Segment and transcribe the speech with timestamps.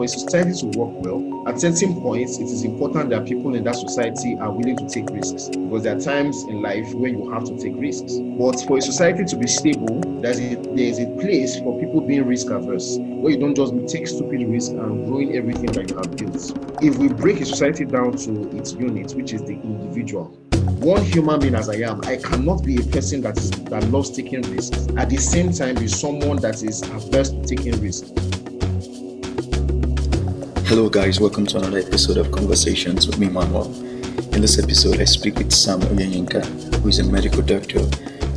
[0.00, 3.62] for a society to work well, at certain points, it is important that people in
[3.64, 7.30] that society are willing to take risks because there are times in life when you
[7.30, 8.14] have to take risks.
[8.14, 12.24] But for a society to be stable, there's a, there's a place for people being
[12.24, 16.16] risk averse, where you don't just take stupid risks and ruin everything that you have
[16.16, 16.82] built.
[16.82, 20.28] If we break a society down to its units, which is the individual,
[20.80, 24.10] one human being as I am, I cannot be a person that is that loves
[24.10, 24.86] taking risks.
[24.96, 28.29] At the same time, be someone that is averse to taking risks.
[30.70, 31.18] Hello, guys.
[31.18, 33.74] Welcome to another episode of Conversations with me, Manuel.
[34.32, 37.80] In this episode, I speak with Sam Oyeyinka, who is a medical doctor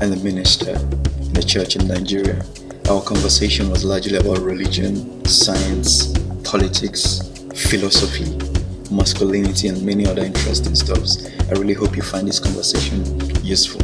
[0.02, 2.43] and a minister in the church in Nigeria.
[2.90, 6.12] Our conversation was largely about religion, science,
[6.43, 7.21] politics,
[7.70, 8.35] philosophy,
[8.90, 11.29] masculinity, and many other interesting stuffs.
[11.49, 13.05] I really hope you find this conversation
[13.45, 13.81] useful.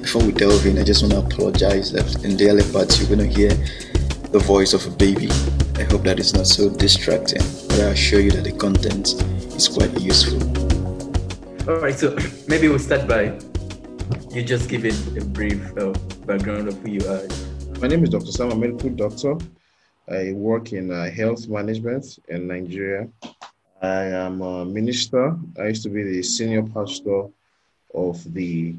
[0.00, 3.14] Before we delve in, I just want to apologize that in the early parts you're
[3.14, 3.50] going to hear
[4.32, 5.28] the voice of a baby
[5.78, 9.14] I hope that it's not so distracting, but I assure you that the content
[9.54, 10.42] is quite useful.
[11.70, 13.38] All right, so maybe we'll start by
[14.34, 15.92] you just giving a brief uh,
[16.26, 17.22] background of who you are.
[17.80, 18.32] My name is Dr.
[18.32, 19.36] Sam, I'm a medical doctor.
[20.10, 23.08] I work in uh, health management in Nigeria.
[23.80, 25.36] I am a minister.
[25.60, 27.28] I used to be the senior pastor
[27.94, 28.74] of the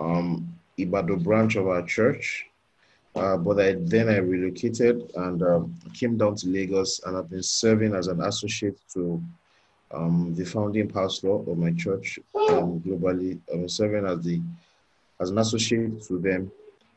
[0.00, 2.49] um, Ibadan branch of our church
[3.16, 7.42] uh, but I, then I relocated and um, came down to Lagos, and I've been
[7.42, 9.22] serving as an associate to
[9.90, 12.18] um, the founding pastor of my church
[12.50, 13.40] um, globally.
[13.52, 14.40] I'm serving as the
[15.20, 16.50] as an associate to them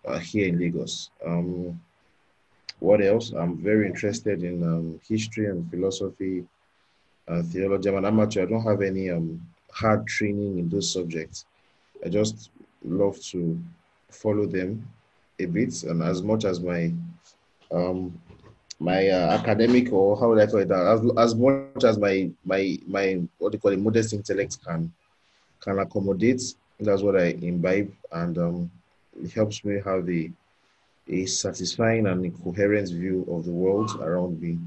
[0.05, 1.09] uh, here in Lagos.
[1.25, 1.81] Um,
[2.79, 3.31] what else?
[3.31, 6.45] I'm very interested in um, history and philosophy,
[7.27, 7.89] uh, theology.
[7.89, 8.43] I'm an amateur.
[8.43, 9.41] I don't have any um,
[9.71, 11.45] hard training in those subjects.
[12.05, 12.51] I just
[12.83, 13.59] love to
[14.09, 14.87] follow them
[15.39, 16.91] a bit, and as much as my
[17.71, 18.19] um,
[18.79, 22.29] my uh, academic or how would I call it that, as, as much as my
[22.43, 24.91] my my what do you call it modest intellect can
[25.59, 26.41] can accommodate,
[26.79, 28.71] that's what I imbibe, and um,
[29.21, 30.31] it helps me have a
[31.07, 34.57] a satisfying and a coherent view of the world around me.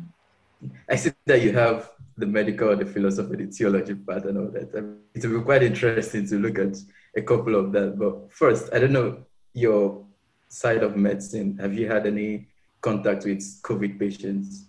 [0.89, 4.71] I see that you have the medical, the philosophy, the theology part, and all that.
[4.77, 6.77] I mean, it will be quite interesting to look at
[7.17, 7.99] a couple of that.
[7.99, 10.06] But first, I don't know your
[10.49, 12.47] side of medicine, have you had any
[12.81, 14.67] contact with COVID patients?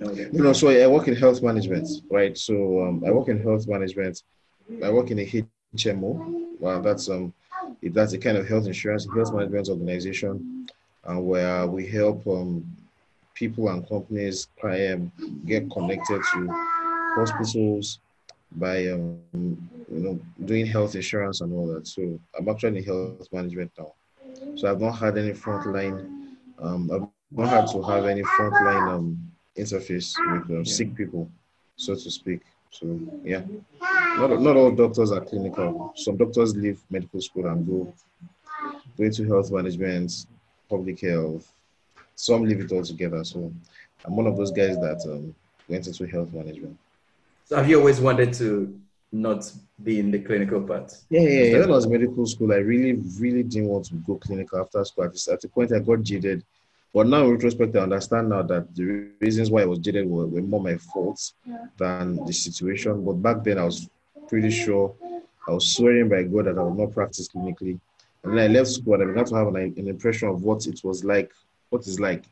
[0.00, 2.36] No, no so I work in health management, right?
[2.36, 4.22] So um, I work in health management.
[4.84, 5.26] I work in a
[5.76, 6.12] HMO.
[6.60, 7.32] Well, that's um,
[7.82, 10.68] that's the kind of health insurance, health management organization,
[11.04, 12.64] uh, where we help um,
[13.34, 14.48] people and companies
[15.46, 16.48] get connected to
[17.16, 18.00] hospitals
[18.52, 21.86] by um, you know doing health insurance and all that.
[21.86, 23.92] So I'm actually in health management now.
[24.58, 26.34] So I've not had any frontline.
[26.60, 31.30] Um, I've not had to have any frontline um, interface with uh, sick people,
[31.76, 32.40] so to speak.
[32.72, 33.42] So yeah,
[34.16, 35.92] not not all doctors are clinical.
[35.94, 37.94] Some doctors leave medical school and go
[38.96, 40.26] go into health management,
[40.68, 41.52] public health.
[42.16, 43.22] Some leave it all together.
[43.22, 43.52] So
[44.04, 45.36] I'm one of those guys that um,
[45.68, 46.76] went into health management.
[47.44, 48.76] So have you always wanted to
[49.12, 49.50] not
[49.82, 50.92] be in the clinical part.
[51.08, 51.52] Yeah, yeah, yeah.
[51.60, 55.04] When I was medical school, I really, really didn't want to go clinical after school.
[55.04, 56.44] At the point, I got jaded.
[56.92, 60.26] But now, in retrospect, I understand now that the reasons why I was jaded were,
[60.26, 61.34] were more my faults
[61.76, 63.04] than the situation.
[63.04, 63.88] But back then, I was
[64.26, 64.94] pretty sure
[65.46, 67.78] I was swearing by God that I would not practice clinically.
[68.24, 70.66] And then I left school and I began to have an, an impression of what
[70.66, 71.32] it was like,
[71.70, 72.24] what is like.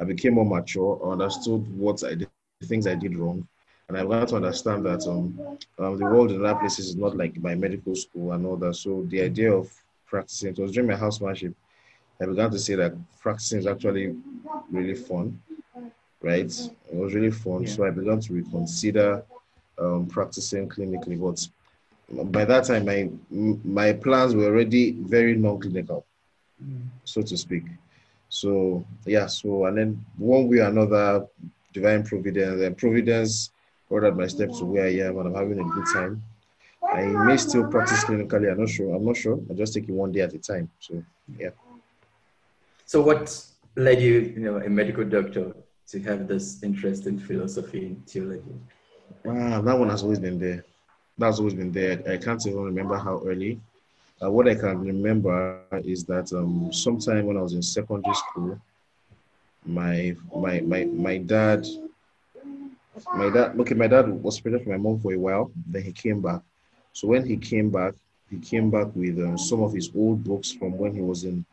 [0.00, 1.00] I became more mature.
[1.04, 2.28] I understood what I did,
[2.60, 3.46] the things I did wrong
[3.88, 5.38] and I got to understand that um,
[5.78, 8.76] um, the world in other places is not like my medical school and all that.
[8.76, 9.72] So the idea of
[10.06, 11.54] practicing, it was during my housemanship,
[12.20, 14.14] I began to say that practicing is actually
[14.70, 15.40] really fun,
[16.20, 16.50] right?
[16.50, 17.62] It was really fun.
[17.62, 17.70] Yeah.
[17.70, 19.24] So I began to reconsider
[19.78, 21.18] um, practicing clinically.
[21.18, 21.48] But
[22.32, 26.04] by that time, my my plans were already very non-clinical,
[26.62, 26.82] mm.
[27.04, 27.64] so to speak.
[28.28, 31.26] So yeah, so and then one way or another,
[31.72, 33.50] divine providence and providence
[33.90, 36.22] ordered my steps to where I am and I'm having a good time.
[36.82, 38.50] I may still practice clinically.
[38.50, 38.94] I'm not sure.
[38.94, 39.38] I'm not sure.
[39.50, 40.70] I just take it one day at a time.
[40.80, 41.02] So
[41.38, 41.50] yeah.
[42.86, 43.44] So what
[43.76, 45.54] led you, you know, a medical doctor
[45.88, 48.54] to have this interest in philosophy and theology?
[49.26, 50.64] Ah, that one has always been there.
[51.18, 52.02] That's always been there.
[52.08, 53.60] I can't even remember how early.
[54.22, 58.58] Uh, what I can remember is that um, sometime when I was in secondary school,
[59.66, 61.66] my my my my dad
[63.14, 65.92] my dad okay my dad was separated from my mom for a while then he
[65.92, 66.40] came back
[66.92, 67.94] so when he came back
[68.30, 71.44] he came back with um, some of his old books from when he was in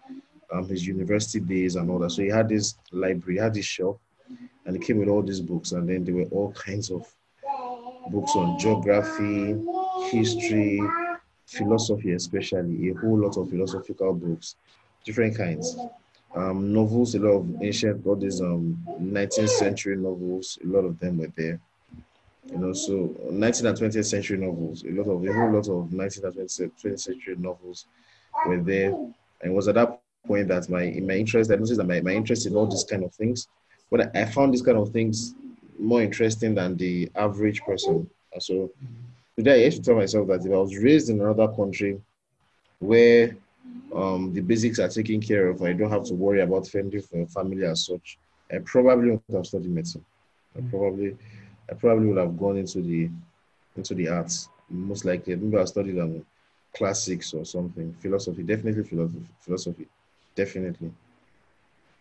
[0.52, 3.66] um, his university days and all that so he had this library he had this
[3.66, 3.98] shelf
[4.66, 7.06] and he came with all these books, and then there were all kinds of
[8.12, 9.56] books on geography,
[10.10, 10.82] history,
[11.46, 14.56] philosophy, especially a whole lot of philosophical books,
[15.04, 15.78] different kinds.
[16.36, 21.00] Um, novels, a lot of ancient, all these um, 19th century novels, a lot of
[21.00, 21.60] them were there.
[22.52, 25.90] You know, so 19th and 20th century novels, a lot of a whole lot of
[25.90, 27.86] 19th and 20th century novels
[28.46, 28.90] were there.
[28.90, 32.02] And it was at that point that my in my interest, I noticed that my,
[32.02, 33.48] my interest in all these kind of things,
[33.90, 35.34] but I found these kind of things
[35.80, 38.10] more interesting than the average person.
[38.40, 38.72] So
[39.38, 42.02] today I used to tell myself that if I was raised in another country
[42.80, 43.36] where
[43.96, 47.26] um, the basics are taken care of, I don't have to worry about fending for
[47.28, 48.18] family as such,
[48.52, 50.06] I probably would have studied medicine.
[50.58, 51.18] I probably
[51.70, 53.10] I probably would have gone into the
[53.76, 54.50] into the arts.
[54.70, 56.26] Most likely, maybe I studied um,
[56.74, 57.96] classics or something.
[58.00, 59.26] Philosophy, definitely philosophy.
[59.40, 59.88] Philosophy,
[60.36, 60.92] definitely,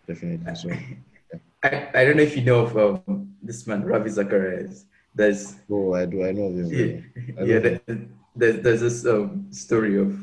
[0.07, 0.55] definitely.
[0.55, 1.39] So, yeah.
[1.63, 4.85] I, I don't know if you know of um, this man Ravi Zacharias.
[5.15, 7.05] There's oh I do I know him.
[7.39, 7.81] Yeah, yeah there,
[8.37, 10.19] there's there's this um, story of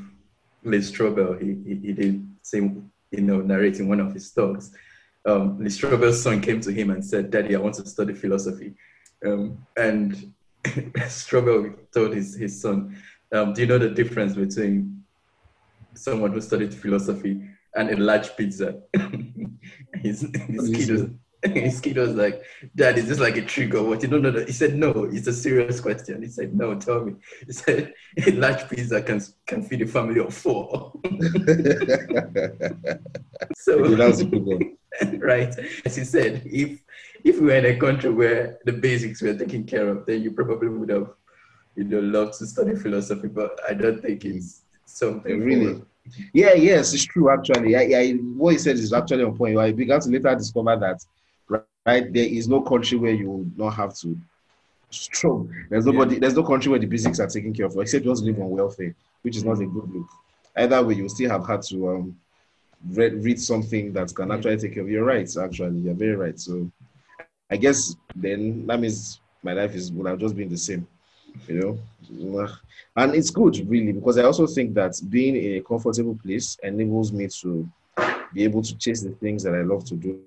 [0.63, 1.41] Lee Strobel.
[1.41, 4.71] He, he he did same you know narrating one of his talks.
[5.25, 8.75] Um, Lee Strobel's son came to him and said, "Daddy, I want to study philosophy."
[9.25, 12.97] Um, and Strobel told his, his son,
[13.31, 15.03] um, Do you know the difference between
[15.93, 17.41] someone who studied philosophy
[17.75, 18.81] and a large pizza?
[19.95, 21.05] his, his, kid was,
[21.53, 22.43] his kid was like,
[22.75, 24.03] Dad, is this like a trick or what?
[24.03, 24.31] You don't know.
[24.45, 26.21] He said, No, it's a serious question.
[26.21, 27.15] He said, No, tell me.
[27.45, 27.93] He said,
[28.25, 30.93] A large pizza can, can feed a family of four.
[33.55, 34.77] so, that's a good one.
[35.19, 35.53] right.
[35.85, 36.79] As he said, if
[37.23, 40.31] if we were in a country where the basics were taken care of, then you
[40.31, 41.13] probably would have,
[41.75, 43.27] you know, loved to study philosophy.
[43.27, 45.81] But I don't think it's something really.
[46.33, 47.29] Yeah, yes, it's true.
[47.31, 49.57] Actually, I, I, what he said is actually on point.
[49.57, 50.99] I began to later discover that,
[51.85, 54.17] right, there is no country where you will not have to
[54.89, 55.53] strong.
[55.69, 56.15] There's nobody.
[56.15, 56.21] Yeah.
[56.21, 58.95] There's no country where the basics are taken care of, except want live on welfare,
[59.21, 60.07] which is not a good look.
[60.55, 62.17] Either way, you still have had to um,
[62.89, 65.37] read, read something that can actually take care of your rights.
[65.37, 66.39] Actually, you're very right.
[66.39, 66.69] So
[67.49, 70.87] I guess then that means my life is would have just been the same,
[71.47, 71.79] you
[72.09, 72.49] know.
[72.95, 77.11] And it's good really because I also think that being in a comfortable place enables
[77.11, 77.67] me to
[78.33, 80.21] be able to chase the things that I love to do.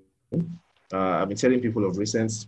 [0.93, 2.47] Uh, I've been telling people of recent,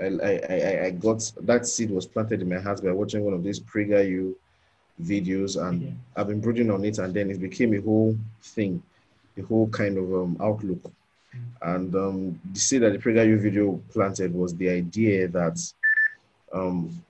[0.00, 3.42] I, I, I got that seed was planted in my heart by watching one of
[3.42, 4.34] these PragerU
[5.02, 5.90] videos, and yeah.
[6.16, 8.82] I've been brooding on it, and then it became a whole thing,
[9.38, 10.90] a whole kind of um, outlook
[11.62, 15.58] and um, the seed that the PragerU video planted was the idea that
[16.52, 17.02] um,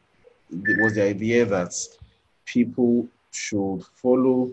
[0.51, 1.75] it was the idea that
[2.45, 4.53] people should follow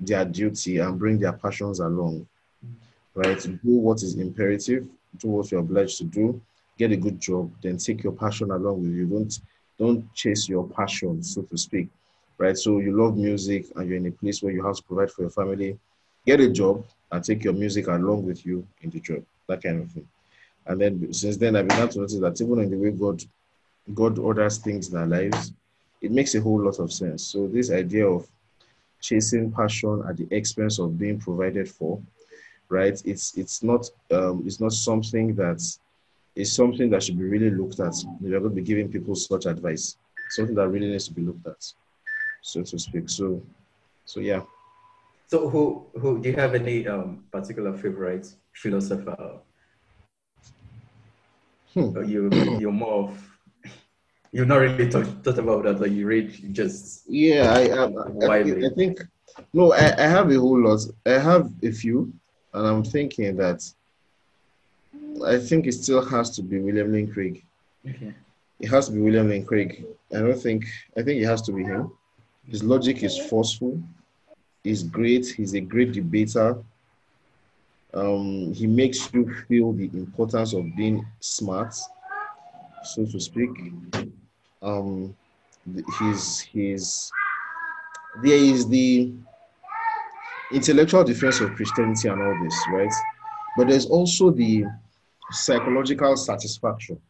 [0.00, 2.26] their duty and bring their passions along,
[3.14, 3.40] right?
[3.40, 4.86] Do what is imperative,
[5.18, 6.40] do what you're obliged to do,
[6.78, 9.06] get a good job, then take your passion along with you.
[9.06, 9.40] Don't
[9.78, 11.88] don't chase your passion, so to speak,
[12.38, 12.56] right?
[12.56, 15.22] So you love music and you're in a place where you have to provide for
[15.22, 15.78] your family.
[16.24, 19.82] Get a job, and take your music along with you in the job, that kind
[19.82, 20.06] of thing.
[20.66, 23.22] And then since then, I began to notice that even in the way God,
[23.94, 25.52] God orders things in our lives,
[26.00, 27.24] it makes a whole lot of sense.
[27.24, 28.26] So this idea of
[29.00, 32.00] chasing passion at the expense of being provided for,
[32.68, 33.00] right?
[33.04, 35.62] It's it's not um, it's not something that
[36.34, 37.94] is something that should be really looked at.
[38.20, 39.96] You're going to be giving people such advice.
[40.30, 41.72] Something that really needs to be looked at,
[42.42, 43.08] so to speak.
[43.08, 43.42] So,
[44.04, 44.42] so yeah.
[45.28, 49.38] So, who who do you have any um, particular favorite philosopher?
[51.74, 52.04] Hmm.
[52.04, 53.36] You you're more of
[54.32, 55.80] you've not really talked, thought about that.
[55.80, 57.52] Like you read just yeah.
[57.52, 59.00] I um, I, I, think
[59.52, 59.72] no.
[59.72, 60.80] I, I have a whole lot.
[61.04, 62.12] I have a few,
[62.56, 63.60] and I'm thinking that
[65.24, 67.44] I think it still has to be William Lane Craig.
[67.88, 68.14] Okay.
[68.58, 69.84] It has to be William Lane Craig.
[70.14, 70.64] I don't think.
[70.96, 71.92] I think it has to be him.
[72.48, 73.80] His logic is forceful
[74.66, 75.28] He's great.
[75.28, 76.58] He's a great debater.
[77.94, 81.72] Um, he makes you feel the importance of being smart,
[82.82, 83.50] so to speak.
[84.60, 85.14] Um,
[86.00, 87.12] he's, he's,
[88.24, 89.12] there is the
[90.52, 92.92] intellectual defense of Christianity and all this, right?
[93.56, 94.64] But there's also the
[95.30, 97.00] psychological satisfaction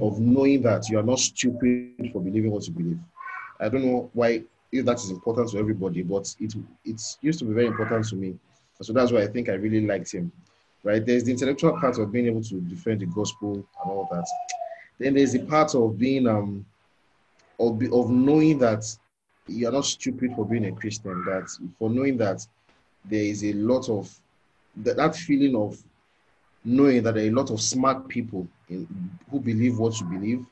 [0.00, 2.98] of knowing that you are not stupid for believing what you believe.
[3.60, 7.44] I don't know why if that is important to everybody, but it it used to
[7.44, 8.34] be very important to me.
[8.80, 10.32] So that's why I think I really liked him.
[10.82, 11.04] Right?
[11.04, 14.26] There's the intellectual part of being able to defend the gospel and all that.
[14.98, 16.66] Then there's the part of being um
[17.60, 18.84] of, of knowing that
[19.46, 22.44] you're not stupid for being a Christian, that for knowing that
[23.04, 24.12] there is a lot of
[24.76, 25.82] that, that feeling of
[26.64, 28.86] knowing that there are a lot of smart people in,
[29.30, 30.46] who believe what you believe,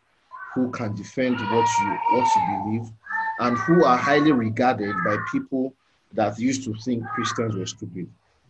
[0.55, 2.93] who can defend what you what you believe,
[3.39, 5.73] and who are highly regarded by people
[6.13, 8.09] that used to think Christians were stupid.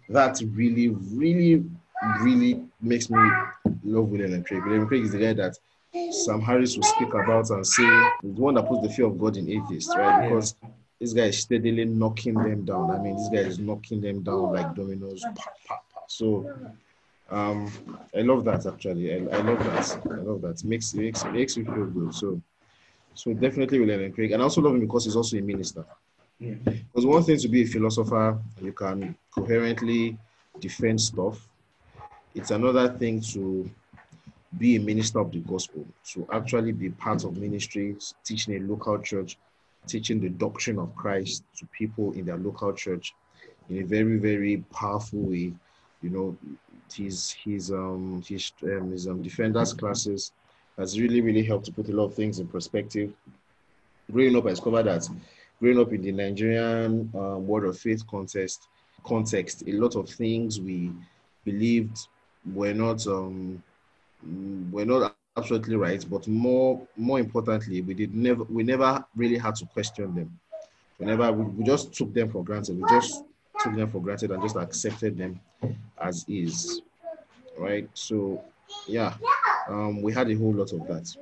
[0.08, 1.64] That really, really,
[2.20, 3.18] really makes me
[3.84, 4.64] love William Craig.
[4.64, 5.56] William Craig is the guy that
[6.12, 9.36] Sam Harris will speak about and say the one that puts the fear of God
[9.36, 10.22] in atheists, right?
[10.28, 10.54] Because.
[11.00, 12.90] This guy is steadily knocking them down.
[12.90, 15.22] I mean, this guy is knocking them down like dominoes.
[15.22, 16.00] Pa, pa, pa.
[16.06, 16.52] So
[17.30, 17.72] um,
[18.16, 19.12] I love that actually.
[19.14, 20.00] I, I love that.
[20.10, 20.62] I love that.
[20.64, 22.14] Makes makes makes me feel good.
[22.14, 22.40] So
[23.14, 24.32] so definitely William Craig.
[24.32, 25.84] And I also love him because he's also a minister.
[26.38, 26.54] Yeah.
[26.64, 30.18] Because one thing to be a philosopher, you can coherently
[30.58, 31.48] defend stuff.
[32.34, 33.68] It's another thing to
[34.58, 38.98] be a minister of the gospel, to actually be part of ministry, teaching a local
[38.98, 39.36] church,
[39.86, 43.14] teaching the doctrine of Christ to people in their local church
[43.68, 45.52] in a very, very powerful way.
[46.02, 46.36] You know,
[46.92, 50.32] his his um his um, his um, defenders classes
[50.76, 53.12] has really really helped to put a lot of things in perspective.
[54.10, 55.08] Growing up, I discovered that
[55.60, 58.66] growing up in the Nigerian um, Word of Faith contest
[59.04, 60.90] context, a lot of things we
[61.44, 61.98] believed
[62.54, 63.62] were not um,
[64.70, 69.54] were not absolutely right, but more more importantly, we did never we never really had
[69.56, 70.38] to question them.
[70.98, 73.24] Whenever we, we just took them for granted, we just
[73.60, 75.40] took them for granted and just accepted them
[76.00, 76.82] as is.
[77.58, 77.88] Right.
[77.94, 78.44] So
[78.86, 79.14] yeah,
[79.68, 81.16] um, we had a whole lot of that.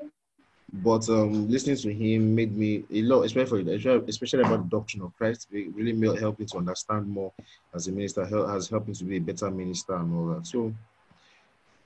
[0.70, 3.62] But um, listening to him made me a lot, especially
[4.08, 5.48] especially about the doctrine of Christ.
[5.50, 7.32] It really helped me to understand more
[7.74, 8.26] as a minister.
[8.26, 10.46] Has helped me to be a better minister and all that.
[10.46, 10.74] So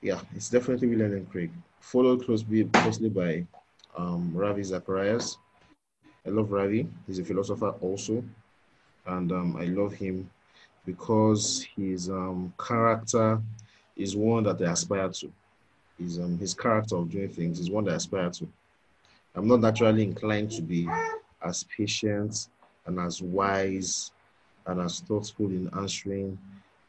[0.03, 1.49] yeah, it's definitely William Lane Craig.
[1.79, 3.45] Followed closely, closely by
[3.97, 5.37] um, Ravi Zacharias.
[6.25, 6.87] I love Ravi.
[7.07, 8.23] He's a philosopher also.
[9.05, 10.29] And um, I love him
[10.85, 13.41] because his um, character
[13.95, 15.31] is one that I aspire to.
[15.97, 18.47] His, um, his character of doing things is one that I aspire to.
[19.35, 20.87] I'm not naturally inclined to be
[21.41, 22.49] as patient
[22.85, 24.11] and as wise
[24.65, 26.37] and as thoughtful in answering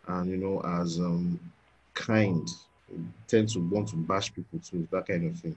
[0.09, 1.39] and, you know, as um,
[1.95, 2.49] kind
[3.27, 5.57] tend to want to bash people too, that kind of thing.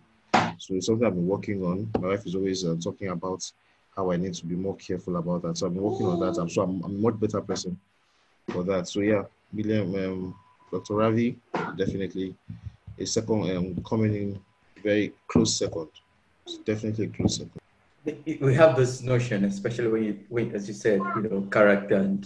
[0.57, 1.89] So it's something I've been working on.
[1.99, 3.49] My wife is always uh, talking about
[3.95, 5.57] how I need to be more careful about that.
[5.57, 6.39] So I've been working on that.
[6.39, 7.79] I'm sure I'm, I'm a much better person
[8.49, 8.87] for that.
[8.87, 10.35] So yeah, William, um,
[10.71, 10.95] Dr.
[10.95, 11.37] Ravi,
[11.75, 12.35] definitely
[12.99, 14.39] a second um, coming in
[14.83, 15.89] very close second.
[16.45, 17.59] It's definitely a close second.
[18.41, 22.25] We have this notion, especially when you, when, as you said, you know, character and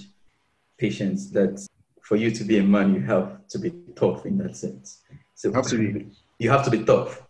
[0.78, 1.66] patience, that
[2.04, 5.02] for you to be a man, you have to be tough in that sense.
[5.36, 6.06] So to.
[6.42, 7.22] You have to be tough.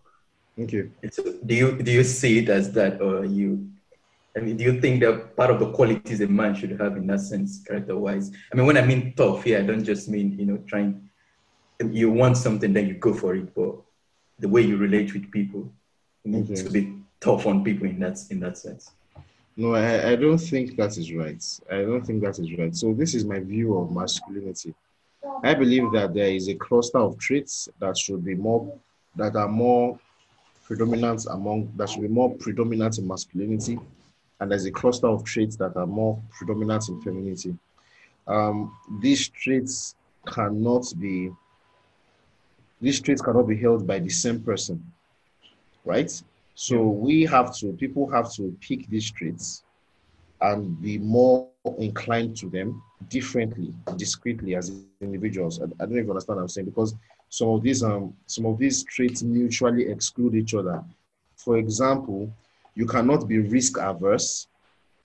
[0.55, 0.91] Thank you.
[1.11, 3.67] So do you do you see it as that, or you?
[4.37, 7.07] I mean, do you think that part of the qualities a man should have in
[7.07, 8.31] that sense, character-wise?
[8.49, 11.09] I mean, when I mean tough, yeah, I don't just mean you know trying.
[11.83, 13.75] You want something, then you go for it, but
[14.39, 15.69] the way you relate with people,
[16.23, 16.63] you need okay.
[16.63, 18.91] to be tough on people in that in that sense.
[19.57, 21.43] No, I, I don't think that is right.
[21.69, 22.75] I don't think that is right.
[22.75, 24.73] So this is my view of masculinity.
[25.43, 28.77] I believe that there is a cluster of traits that should be more
[29.15, 29.99] that are more
[30.63, 33.79] predominant among that should be more predominant in masculinity,
[34.39, 37.57] and there's a cluster of traits that are more predominant in femininity.
[38.27, 39.95] Um, these traits
[40.27, 41.31] cannot be
[42.79, 44.83] these traits cannot be held by the same person,
[45.85, 46.11] right?
[46.55, 49.63] So we have to, people have to pick these traits
[50.41, 55.61] and be more inclined to them differently, discreetly as individuals.
[55.61, 56.95] I, I don't even understand what I'm saying because
[57.29, 60.83] some of these um some of these traits mutually exclude each other.
[61.35, 62.33] For example,
[62.75, 64.47] you cannot be risk averse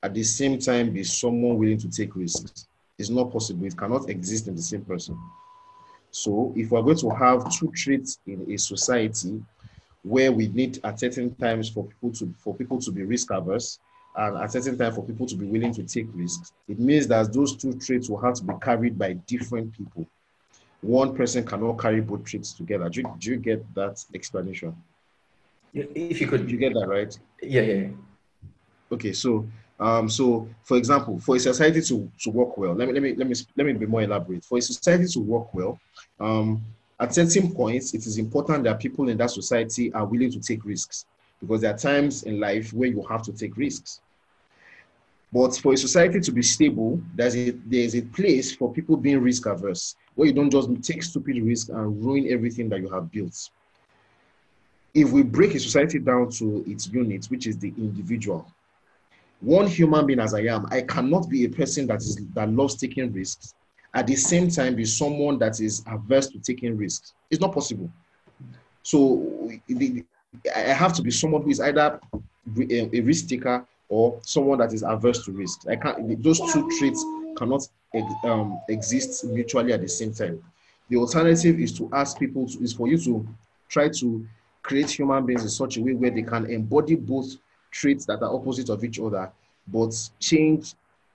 [0.02, 2.66] at the same time be someone willing to take risks.
[2.98, 3.66] It's not possible.
[3.66, 5.18] It cannot exist in the same person.
[6.10, 9.42] So if we're going to have two traits in a society,
[10.02, 13.80] where we need at certain times for people to for people to be risk averse
[14.16, 16.52] and at certain time for people to be willing to take risks.
[16.68, 20.06] It means that those two traits will have to be carried by different people.
[20.80, 22.88] One person cannot carry both traits together.
[22.88, 24.74] Do you, do you get that explanation?
[25.74, 27.18] If you could, you get that right?
[27.42, 27.88] Yeah, yeah.
[28.90, 29.46] Okay, so
[29.78, 33.14] um, so for example, for a society to, to work well, let me let me
[33.14, 34.44] let me let me be more elaborate.
[34.44, 35.78] For a society to work well,
[36.18, 36.64] um,
[36.98, 40.64] at certain points, it is important that people in that society are willing to take
[40.64, 41.04] risks
[41.40, 44.00] because there are times in life where you have to take risks.
[45.36, 49.20] But for a society to be stable, there's a, there's a place for people being
[49.20, 53.12] risk averse, where you don't just take stupid risks and ruin everything that you have
[53.12, 53.50] built.
[54.94, 58.50] If we break a society down to its units, which is the individual,
[59.40, 62.76] one human being as I am, I cannot be a person that is that loves
[62.76, 63.52] taking risks
[63.92, 67.12] at the same time be someone that is averse to taking risks.
[67.30, 67.90] It's not possible.
[68.82, 69.50] So
[70.54, 72.00] I have to be someone who is either
[72.70, 75.68] a risk taker or someone that is averse to risk.
[75.68, 76.22] I can't.
[76.22, 77.04] Those two traits
[77.36, 77.62] cannot
[78.24, 80.42] um, exist mutually at the same time.
[80.88, 83.26] The alternative is to ask people to, is for you to
[83.68, 84.26] try to
[84.62, 87.36] create human beings in such a way where they can embody both
[87.70, 89.30] traits that are opposite of each other,
[89.68, 90.74] but change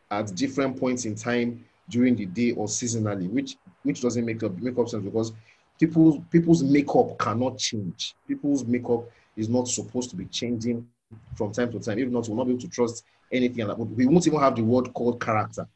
[0.09, 4.57] at different points in time during the day or seasonally, which which doesn't make up
[4.57, 5.33] make up sense because
[5.79, 8.15] people people's makeup cannot change.
[8.27, 10.87] People's makeup is not supposed to be changing
[11.35, 11.99] from time to time.
[11.99, 13.67] If not, we'll not be able to trust anything.
[13.95, 15.67] We won't even have the word called character.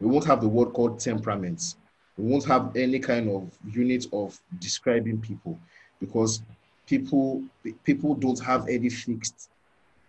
[0.00, 1.76] We won't have the word called temperament.
[2.18, 5.58] We won't have any kind of unit of describing people
[6.00, 6.42] because
[6.86, 7.42] people
[7.84, 9.48] people don't have any fixed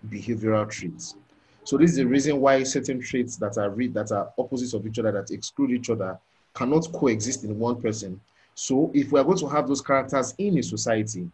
[0.09, 1.15] behavioral traits.
[1.63, 4.85] So this is the reason why certain traits that are read that are opposites of
[4.85, 6.19] each other that exclude each other
[6.53, 8.19] cannot coexist in one person.
[8.55, 11.29] So if we are going to have those characters in a society,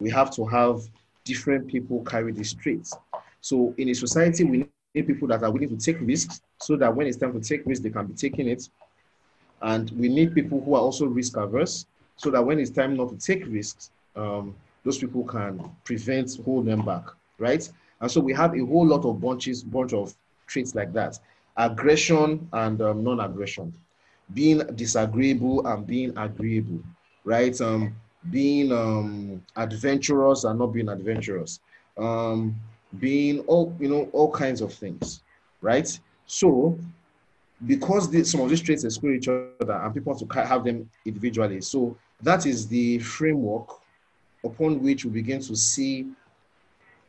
[0.00, 0.80] we have to have
[1.28, 2.90] different people carry these traits.
[3.40, 4.58] So in a society, we
[4.94, 7.62] need people that are willing to take risks so that when it's time to take
[7.66, 8.62] risks, they can be taking it.
[9.60, 13.10] And we need people who are also risk averse so that when it's time not
[13.10, 14.54] to take risks, um,
[14.84, 17.04] those people can prevent, hold them back,
[17.38, 17.68] right?
[18.00, 20.14] And so we have a whole lot of bunches, bunch of
[20.46, 21.18] traits like that.
[21.56, 23.72] Aggression and um, non-aggression,
[24.32, 26.80] being disagreeable and being agreeable,
[27.24, 27.60] right?
[27.60, 27.94] Um,
[28.30, 31.60] being um, adventurous and not being adventurous,
[31.96, 32.54] um,
[32.98, 35.22] being all you know all kinds of things,
[35.60, 35.98] right?
[36.26, 36.78] So
[37.66, 41.60] because the, some of these traits exclude each other and people to have them individually,
[41.60, 43.68] so that is the framework
[44.44, 46.06] upon which we begin to see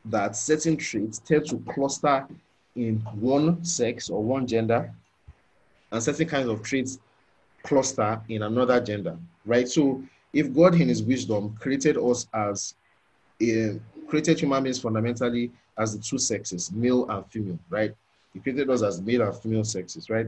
[0.06, 2.28] that certain traits tend to cluster
[2.76, 4.92] in one sex or one gender,
[5.92, 7.00] and certain kinds of traits
[7.64, 9.68] cluster in another gender, right?
[9.68, 10.02] So
[10.34, 12.76] if God in his wisdom created us as
[13.42, 17.94] a, created human beings fundamentally as the two sexes, male and female, right?
[18.34, 20.28] He created us as male and female sexes, right?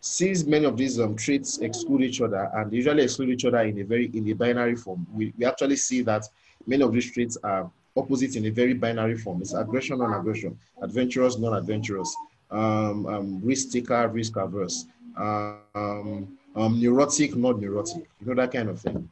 [0.00, 3.78] Since many of these um, traits exclude each other and usually exclude each other in
[3.80, 6.24] a very in a binary form, we, we actually see that
[6.66, 9.42] many of these traits are opposite in a very binary form.
[9.42, 12.16] It's aggression, non-aggression, adventurous, non-adventurous,
[12.50, 18.68] um, um, risk taker, risk averse, um, um, neurotic, not neurotic, you know, that kind
[18.68, 19.08] of thing.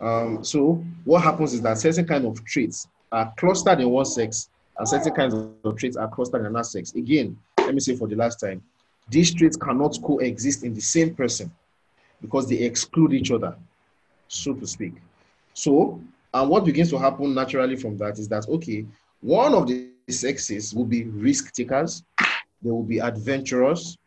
[0.00, 4.48] Um, so what happens is that certain kind of traits are clustered in one sex
[4.78, 6.94] and certain kinds of traits are clustered in another sex.
[6.94, 8.62] Again, let me say for the last time,
[9.08, 11.50] these traits cannot coexist in the same person
[12.20, 13.56] because they exclude each other,
[14.28, 14.94] so to speak.
[15.52, 16.00] So,
[16.32, 18.86] and what begins to happen naturally from that is that, okay,
[19.20, 22.02] one of the sexes will be risk takers,
[22.62, 23.98] they will be adventurous,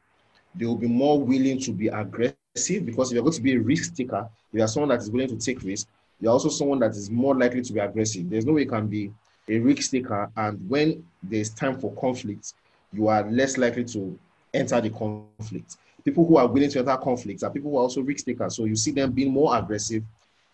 [0.55, 3.59] they will be more willing to be aggressive because if you're going to be a
[3.59, 5.87] risk taker, if you're someone that is willing to take risk,
[6.21, 8.29] you're also someone that is more likely to be aggressive.
[8.29, 9.11] There's no way you can be
[9.49, 12.53] a risk taker, and when there's time for conflict,
[12.91, 14.17] you are less likely to
[14.53, 15.77] enter the conflict.
[16.05, 18.55] People who are willing to enter conflicts are people who are also risk takers.
[18.55, 20.03] So you see them being more aggressive.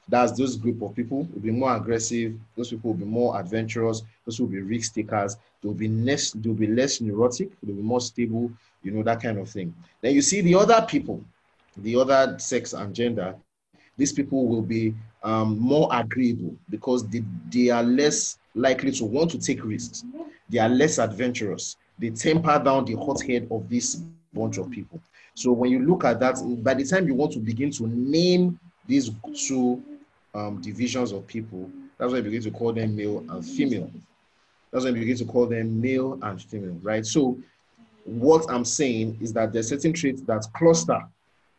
[0.07, 2.33] That's those group of people will be more aggressive.
[2.55, 4.03] Those people will be more adventurous.
[4.25, 5.35] Those will be risk takers.
[5.61, 6.31] They'll be less.
[6.31, 7.49] They'll be less neurotic.
[7.61, 8.51] They'll be more stable.
[8.83, 9.75] You know that kind of thing.
[10.01, 11.23] Then you see the other people
[11.83, 13.35] the other sex and gender,
[13.97, 19.31] these people will be um, more agreeable because they, they are less likely to want
[19.31, 20.03] to take risks.
[20.49, 21.75] They are less adventurous.
[21.97, 23.95] They temper down the hot head of this
[24.33, 25.01] bunch of people.
[25.35, 28.59] So when you look at that, by the time you want to begin to name
[28.87, 29.11] these
[29.47, 29.83] two
[30.33, 33.91] um, divisions of people, that's why you begin to call them male and female.
[34.71, 37.05] That's when you begin to call them male and female, right?
[37.05, 37.37] So
[38.05, 41.01] what I'm saying is that there's certain traits that cluster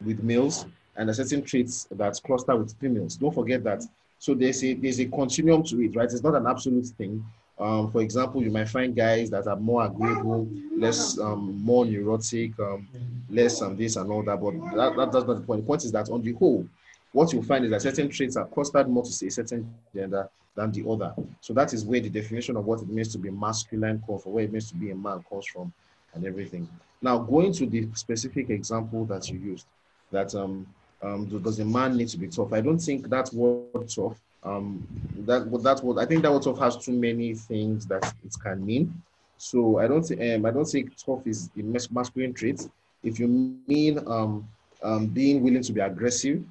[0.05, 3.17] with males and a certain traits that cluster with females.
[3.17, 3.83] Don't forget that.
[4.19, 6.05] So there's a there's a continuum to it, right?
[6.11, 7.25] It's not an absolute thing.
[7.59, 12.59] Um, for example, you might find guys that are more agreeable, less um, more neurotic,
[12.59, 12.89] um,
[13.29, 14.41] less um, this and all that.
[14.41, 15.61] But that, that, that's not the point.
[15.63, 16.67] The point is that on the whole,
[17.13, 20.73] what you find is that certain traits are clustered more to say certain gender than
[20.73, 21.15] the other.
[21.43, 24.33] So that is where the definition of what it means to be masculine comes from,
[24.33, 25.71] where it means to be a man comes from,
[26.15, 26.67] and everything.
[27.03, 29.67] Now, going to the specific example that you used
[30.11, 30.67] that um,
[31.03, 32.53] um, does a man need to be tough?
[32.53, 34.21] I don't think that word tough.
[34.43, 34.87] Um,
[35.27, 38.65] that that word I think that word tough has too many things that it can
[38.65, 39.03] mean.
[39.39, 42.69] So I don't um, I don't think tough is the masculine trait.
[43.03, 43.29] If you
[43.67, 44.47] mean um,
[44.83, 46.43] um, being willing to be aggressive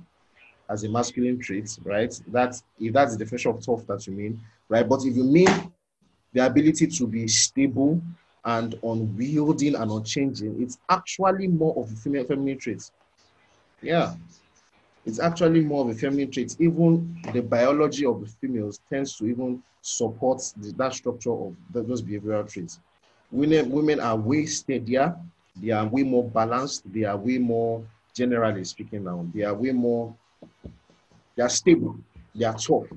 [0.69, 2.19] as a masculine trait, right?
[2.27, 4.87] That's if that's the definition of tough that you mean, right?
[4.87, 5.71] But if you mean
[6.33, 8.01] the ability to be stable
[8.45, 12.91] and unwielding and unchanging, it's actually more of a female feminine traits
[13.81, 14.13] Yeah,
[15.05, 16.55] it's actually more of a feminine trait.
[16.59, 21.81] Even the biology of the females tends to even support the, that structure of the,
[21.81, 22.79] those behavioral traits.
[23.31, 25.15] Women, women are way steadier,
[25.55, 29.71] they are way more balanced, they are way more, generally speaking now, they are way
[29.71, 30.13] more,
[31.35, 31.95] they are stable,
[32.35, 32.87] they are tough.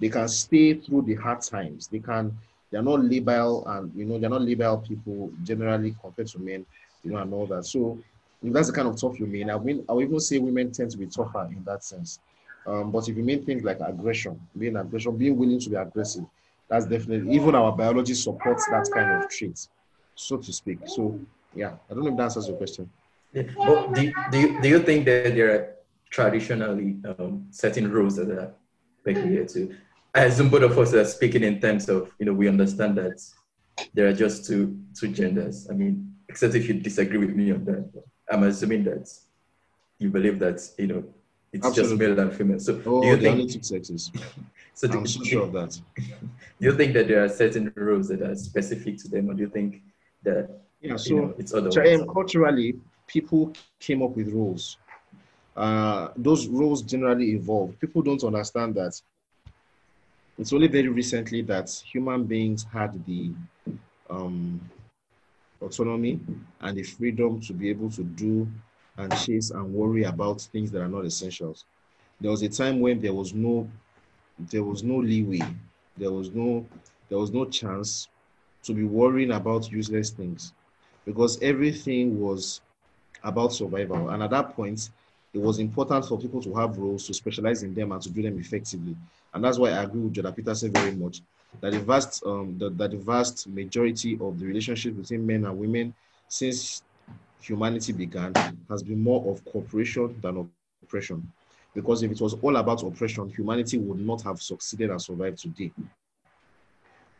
[0.00, 1.88] They can stay through the hard times.
[1.88, 2.36] They can,
[2.70, 6.64] they're not labile and, you know, they're not labile people generally compared to men,
[7.02, 7.66] you know, and all that.
[7.66, 7.98] So
[8.42, 10.70] if that's the kind of tough you mean, I mean, I will even say women
[10.70, 12.20] tend to be tougher in that sense.
[12.66, 16.24] Um, but if you mean things like aggression, being aggression, being willing to be aggressive,
[16.68, 19.66] that's definitely even our biology supports that kind of trait,
[20.14, 20.78] so to speak.
[20.86, 21.18] So
[21.54, 22.90] yeah, I don't know if that answers your question.
[23.32, 23.44] Yeah.
[23.56, 25.74] But do, do, you, do you think that there are
[26.10, 28.52] traditionally um, certain rules that are
[29.02, 29.74] peculiar to?
[30.14, 33.22] I assume both of us are speaking in terms of you know we understand that
[33.94, 35.68] there are just two two genders.
[35.70, 37.90] I mean, except if you disagree with me on that.
[38.30, 39.12] I'm assuming that
[39.98, 41.04] you believe that you know
[41.52, 41.96] it's Absolutely.
[41.96, 42.60] just male and female.
[42.60, 44.10] So oh, do you think, two sexes.
[44.74, 45.80] so I'm so sure of that.
[45.96, 49.42] Do you think that there are certain rules that are specific to them, or do
[49.42, 49.80] you think
[50.24, 50.96] that yeah?
[50.96, 51.70] So you know, it's other
[52.04, 52.74] culturally,
[53.06, 54.76] people came up with rules.
[55.56, 57.78] Uh, those rules generally evolve.
[57.80, 59.00] People don't understand that
[60.38, 63.32] it's only very recently that human beings had the
[64.08, 64.60] um,
[65.60, 66.20] autonomy
[66.60, 68.50] and the freedom to be able to do
[68.96, 71.66] and chase and worry about things that are not essentials.
[72.20, 73.70] There was a time when there was no
[74.38, 75.40] there was no leeway,
[75.96, 76.68] there was no
[77.08, 78.08] there was no chance
[78.64, 80.54] to be worrying about useless things
[81.04, 82.60] because everything was
[83.22, 84.10] about survival.
[84.10, 84.90] And at that point,
[85.32, 88.22] it was important for people to have roles to specialize in them and to do
[88.22, 88.96] them effectively.
[89.32, 91.20] And that's why I agree with Jordan Peterson very much
[91.60, 95.58] that the vast um, that, that the vast majority of the relationship between men and
[95.58, 95.94] women
[96.28, 96.82] since
[97.40, 98.34] humanity began
[98.68, 100.48] has been more of cooperation than
[100.82, 101.30] oppression.
[101.74, 105.72] Because if it was all about oppression, humanity would not have succeeded and survived today.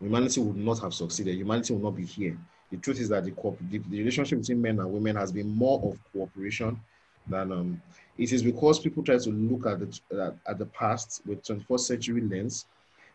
[0.00, 1.36] Humanity would not have succeeded.
[1.36, 2.36] Humanity would not be here.
[2.70, 3.32] The truth is that the,
[3.70, 6.78] the, the relationship between men and women has been more of cooperation
[7.26, 7.82] than um,
[8.16, 11.80] it is because people try to look at the uh, at the past with 21st
[11.80, 12.66] century lens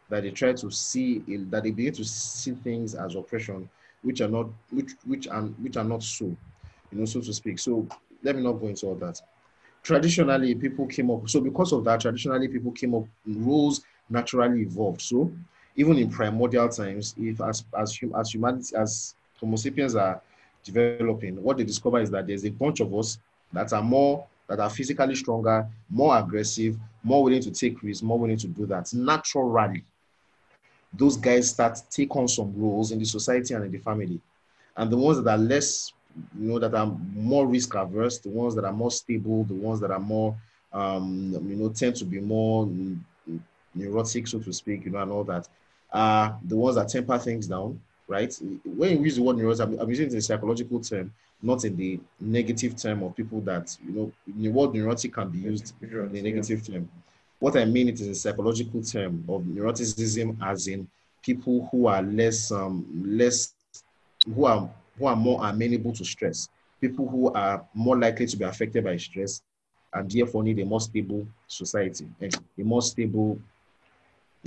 [0.10, 3.70] that they try to see that they begin to see things as oppression,
[4.02, 6.38] which are not which which are which are not so, you
[7.00, 7.60] know, so to speak.
[7.60, 7.88] So
[8.22, 9.22] let me not go into all that.
[9.82, 11.28] Traditionally, people came up.
[11.30, 13.06] So because of that, traditionally people came up.
[13.26, 15.02] Rules naturally evolved.
[15.02, 15.32] So
[15.76, 20.22] even in primordial times, if as as as humanity as Homo sapiens are
[20.64, 23.18] developing, what they discover is that there's a bunch of us
[23.52, 28.20] that are more that are physically stronger, more aggressive, more willing to take risks, more
[28.20, 29.84] willing to do that naturally
[30.94, 34.20] those guys start take on some roles in the society and in the family.
[34.76, 35.92] And the ones that are less,
[36.40, 39.80] you know, that are more risk averse, the ones that are more stable, the ones
[39.80, 40.36] that are more,
[40.72, 42.68] um, you know, tend to be more
[43.76, 45.48] neurotic, so to speak, you know, and all that,
[45.92, 48.36] are the ones that temper things down, right?
[48.66, 51.66] When you use the word neurotic, I'm, I'm using it in a psychological term, not
[51.66, 55.74] in the negative term of people that, you know, the word neurotic can be used
[55.82, 56.90] in a negative term.
[57.44, 60.88] What I mean it is a psychological term of neuroticism, as in
[61.22, 63.54] people who are less, um, less,
[64.34, 66.48] who are who are more amenable to stress,
[66.80, 69.42] people who are more likely to be affected by stress,
[69.92, 73.38] and therefore need a more stable society, a more stable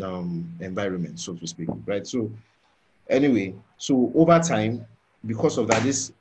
[0.03, 2.07] um, environment, so to speak, right?
[2.07, 2.33] So,
[3.11, 4.87] anyway, so over time,
[5.27, 6.15] because of that, this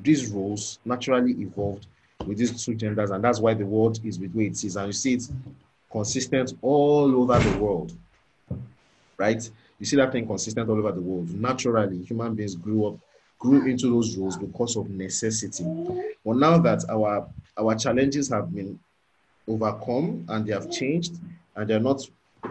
[0.00, 1.88] these roles naturally evolved
[2.24, 4.76] with these two genders, and that's why the world is with way it is.
[4.76, 5.28] And you see it
[5.94, 7.96] consistent all over the world,
[9.16, 9.48] right?
[9.78, 11.30] You see that thing consistent all over the world.
[11.30, 12.96] Naturally, human beings grew up,
[13.38, 15.64] grew into those roles because of necessity.
[16.24, 18.80] But now that our our challenges have been
[19.46, 21.14] overcome and they have changed,
[21.54, 22.02] and they're not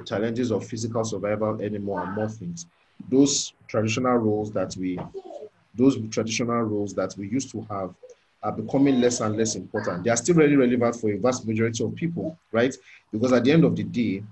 [0.05, 2.65] challenges of physical survival anymore and more things,
[3.09, 4.97] those traditional roles that we
[5.75, 7.93] those traditional roles that we used to have
[8.43, 10.03] are becoming less and less important.
[10.03, 12.75] They are still really relevant for a vast majority of people, right?
[13.11, 14.23] Because at the end of the day,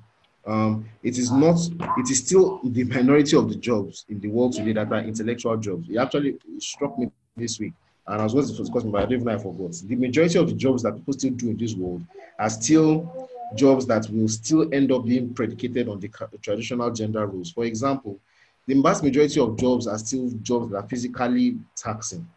[0.46, 1.58] um, it is not,
[1.98, 5.56] it is still the minority of the jobs in the world today that are intellectual
[5.58, 5.88] jobs.
[5.90, 7.74] It actually struck me this week,
[8.08, 9.74] and I was going to discuss but I don't even know I forgot.
[9.86, 12.04] The majority of the jobs that people still do in this world
[12.40, 16.10] are still jobs that will still end up being predicated on the
[16.42, 17.52] traditional gender roles.
[17.52, 18.20] For example,
[18.68, 22.28] the vast majority of jobs are still jobs that are physically taxing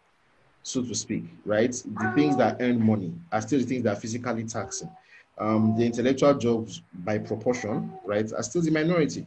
[0.64, 1.70] so to speak, right?
[1.70, 4.90] The things that earn money are still the things that are physically taxing.
[5.38, 9.26] Um, the intellectual jobs, by proportion, right, are still the minority,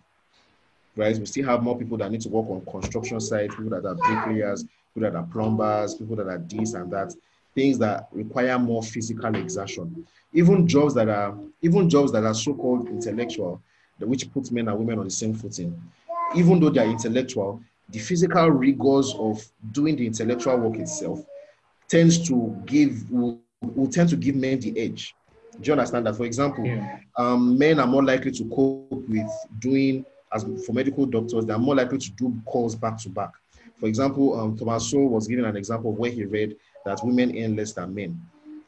[0.95, 1.17] right?
[1.17, 3.95] We still have more people that need to work on construction sites, people that are
[3.95, 7.13] bricklayers, people that are plumbers, people that are this and that.
[7.57, 10.05] things that require more physical exertion.
[10.31, 13.59] Even jobs that are even jobs that are so-called intellectual,
[13.99, 15.75] which puts men and women on the same footing,
[16.35, 21.23] even though they are intellectual, the physical rigors of doing the intellectual work itself
[21.87, 25.15] tends to give will, will tend to give men the edge.
[25.61, 26.15] Do you understand that?
[26.15, 26.99] For example, yeah.
[27.17, 31.59] um, men are more likely to cope with doing as for medical doctors, they are
[31.59, 33.31] more likely to do calls back to back.
[33.79, 37.37] For example, um, Thomas Sowell was giving an example of where he read that women
[37.37, 38.19] earn less than men.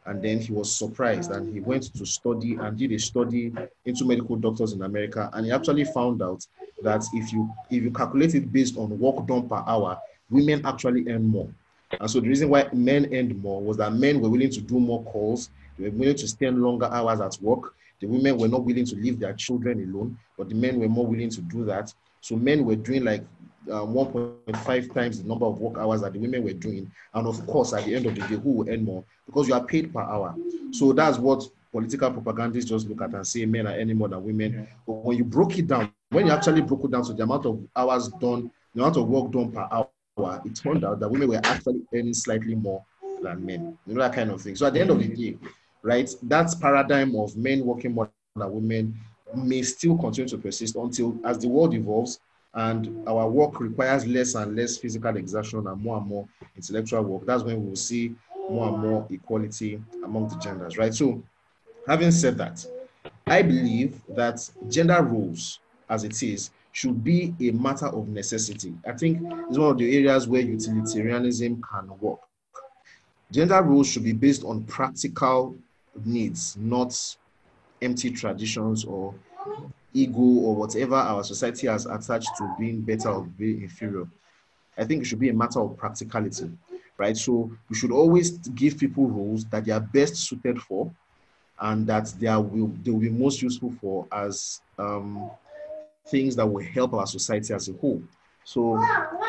[0.06, 3.54] And then he was surprised and he went to study and did a study
[3.86, 5.30] into medical doctors in America.
[5.34, 6.46] And he actually found out
[6.84, 11.08] that if you if you calculate it based on work done per hour, women actually
[11.10, 11.50] earn more.
[12.00, 14.80] And so the reason why men earned more was that men were willing to do
[14.80, 17.74] more calls, they were willing to spend longer hours at work.
[18.00, 21.06] The women were not willing to leave their children alone, but the men were more
[21.06, 21.94] willing to do that.
[22.22, 23.22] So men were doing like
[23.72, 26.90] um, 1.5 times the number of work hours that the women were doing.
[27.14, 29.04] And of course, at the end of the day, who will earn more?
[29.26, 30.36] Because you are paid per hour.
[30.72, 34.24] So that's what political propagandists just look at and say men are earning more than
[34.24, 34.68] women.
[34.86, 37.46] But when you broke it down, when you actually broke it down to the amount
[37.46, 41.30] of hours done, the amount of work done per hour, it turned out that women
[41.30, 42.84] were actually earning slightly more
[43.22, 43.78] than men.
[43.86, 44.56] You know, that kind of thing.
[44.56, 45.38] So at the end of the day,
[45.84, 48.98] right, that paradigm of men working more than women
[49.36, 52.20] may still continue to persist until as the world evolves
[52.56, 57.26] and our work requires less and less physical exertion and more and more intellectual work.
[57.26, 58.16] That's when we'll see
[58.50, 60.94] more and more equality among the genders, right?
[60.94, 61.22] So,
[61.88, 62.66] having said that,
[63.28, 65.60] I believe that gender roles,
[65.90, 68.74] as it is, should be a matter of necessity.
[68.86, 72.20] I think it's one of the areas where utilitarianism can work.
[73.32, 75.56] Gender roles should be based on practical
[76.06, 76.96] needs, not
[77.82, 79.14] empty traditions or
[79.94, 84.08] ego or whatever our society has attached to being better or being inferior.
[84.78, 86.50] I think it should be a matter of practicality,
[86.98, 87.18] right?
[87.18, 90.92] So we should always give people roles that they are best suited for
[91.60, 95.30] and that they, are, will, they will be most useful for as um,
[96.08, 98.02] things that will help our society as a whole.
[98.44, 98.82] So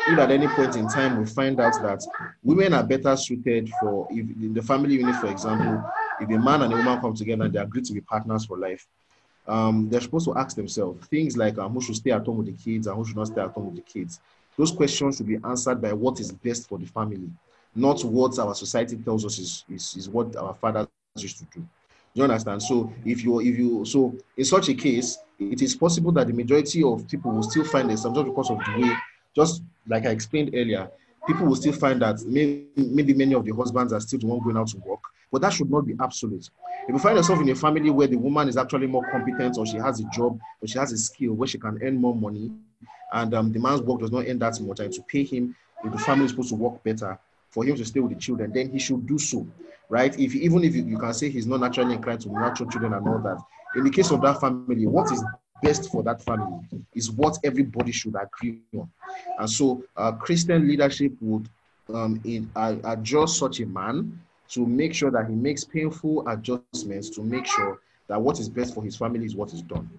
[0.07, 2.03] if at any point in time we find out that
[2.43, 5.83] women are better suited for, if in the family unit, for example,
[6.19, 8.57] if a man and a woman come together and they agree to be partners for
[8.57, 8.87] life,
[9.47, 12.47] um, they're supposed to ask themselves things like um, who should stay at home with
[12.47, 14.19] the kids and who should not stay at home with the kids.
[14.57, 17.29] Those questions should be answered by what is best for the family,
[17.75, 21.65] not what our society tells us is, is, is what our fathers used to do.
[22.13, 22.61] You understand?
[22.61, 26.33] So if you if you so in such a case, it is possible that the
[26.33, 28.93] majority of people will still find themselves just because of the way,
[29.35, 30.89] just like I explained earlier,
[31.25, 34.39] people will still find that maybe, maybe many of the husbands are still the one
[34.43, 34.99] going out to work,
[35.31, 36.49] but that should not be absolute.
[36.87, 39.65] If you find yourself in a family where the woman is actually more competent or
[39.65, 42.51] she has a job or she has a skill where she can earn more money
[43.13, 45.91] and um, the man's work does not earn that much and to pay him, if
[45.91, 47.17] the family is supposed to work better
[47.49, 49.45] for him to stay with the children, then he should do so,
[49.91, 50.17] right?
[50.17, 53.07] If even if you, you can say he's not naturally inclined to nurture children and
[53.07, 53.43] all that,
[53.75, 55.21] in the case of that family, what is
[55.61, 56.59] best for that family
[56.95, 58.89] is what everybody should agree on.
[59.37, 61.49] And so, uh, Christian leadership would
[61.93, 64.17] um, in, uh, adjust such a man
[64.49, 68.73] to make sure that he makes painful adjustments to make sure that what is best
[68.73, 69.89] for his family is what is done.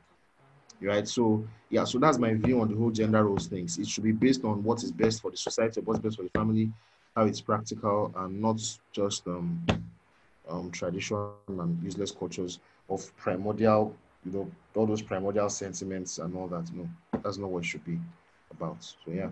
[0.81, 1.07] Right.
[1.07, 3.79] So yeah, so that's my view on the whole gender roles things.
[3.79, 6.31] It should be based on what is best for the society, what's best for the
[6.31, 6.73] family,
[7.15, 8.61] how it's practical, and not
[8.93, 9.65] just um,
[10.49, 13.95] um, tradition and useless cultures of primordial,
[14.25, 16.73] you know, all those primordial sentiments and all that.
[16.73, 16.89] No,
[17.23, 17.99] that's not what it should be
[18.51, 18.83] about.
[18.83, 19.29] So yeah.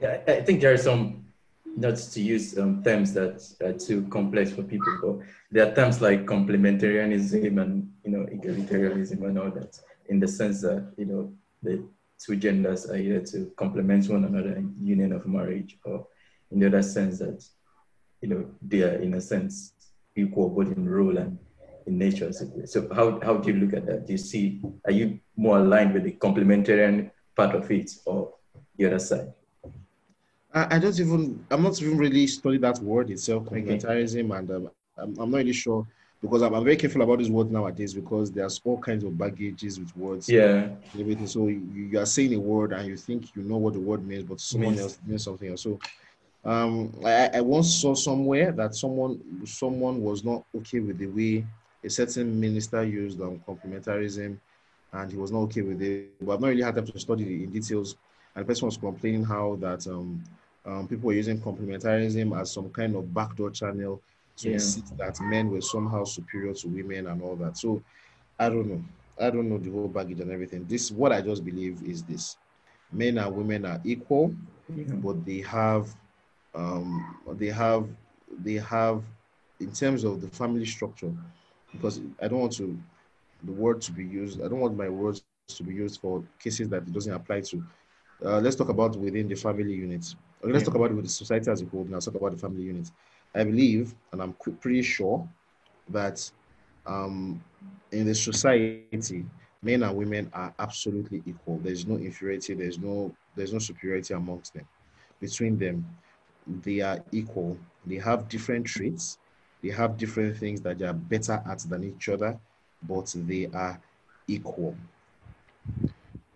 [0.00, 1.24] Yeah, I think there are some
[1.76, 6.00] not to use um, terms that are too complex for people, but there are terms
[6.00, 9.78] like complementarianism and you know egalitarianism and all that,
[10.08, 11.84] in the sense that you know the
[12.18, 16.06] two genders are here to complement one another in union of marriage, or
[16.52, 17.44] in the other sense that
[18.20, 19.72] you know they are in a sense
[20.14, 21.38] equal both in role and
[21.86, 22.32] in nature.
[22.32, 24.06] So how how do you look at that?
[24.06, 28.34] Do you see are you more aligned with the complementarian part of it or
[28.76, 29.32] the other side?
[30.54, 34.38] I, I don't even, I'm not even really studied that word itself, complementarism, okay.
[34.38, 35.86] and um, I'm, I'm not really sure
[36.20, 39.80] because I'm, I'm, very careful about this word nowadays because there's all kinds of baggages
[39.80, 40.28] with words.
[40.28, 40.68] Yeah.
[40.98, 41.26] Everything.
[41.26, 44.06] So you, you are saying a word and you think you know what the word
[44.06, 44.82] means, but someone means.
[44.82, 45.62] else means something else.
[45.62, 45.80] So
[46.44, 51.46] um, I, I once saw somewhere that someone someone was not okay with the way
[51.84, 54.38] a certain minister used um, complementarism
[54.92, 56.10] and he was not okay with it.
[56.20, 57.96] But I've not really had time to study it in details.
[58.34, 60.22] And the person was complaining how that um,
[60.64, 64.00] um, people were using complementarism as some kind of backdoor channel
[64.38, 64.54] to yeah.
[64.54, 67.56] insist that men were somehow superior to women and all that.
[67.56, 67.82] So
[68.38, 68.84] I don't know.
[69.20, 70.66] I don't know the whole baggage and everything.
[70.66, 72.38] This what I just believe is this:
[72.90, 74.34] men and women are equal,
[74.74, 74.84] yeah.
[74.94, 75.94] but they have
[76.54, 77.88] um, they have
[78.38, 79.02] they have,
[79.60, 81.12] in terms of the family structure,
[81.72, 82.78] because I don't want to
[83.44, 84.40] the word to be used.
[84.40, 87.62] I don't want my words to be used for cases that it doesn't apply to.
[88.24, 90.14] Uh, let's talk about within the family unit.
[90.42, 90.66] Okay, let's yeah.
[90.66, 91.84] talk about with the society as a whole.
[91.84, 92.90] Now, talk about the family unit.
[93.34, 95.28] I believe, and I'm pretty sure,
[95.88, 96.30] that
[96.86, 97.42] um,
[97.90, 99.24] in the society,
[99.62, 101.58] men and women are absolutely equal.
[101.58, 102.54] There's no inferiority.
[102.54, 104.66] There's no there's no superiority amongst them.
[105.20, 105.86] Between them,
[106.46, 107.56] they are equal.
[107.86, 109.18] They have different traits.
[109.62, 112.38] They have different things that they are better at than each other,
[112.82, 113.80] but they are
[114.26, 114.76] equal.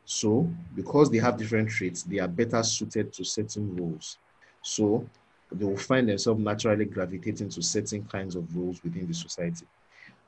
[0.04, 4.18] So, because they have different traits, they are better suited to certain roles.
[4.62, 5.08] So,
[5.50, 9.66] they will find themselves naturally gravitating to certain kinds of roles within the society.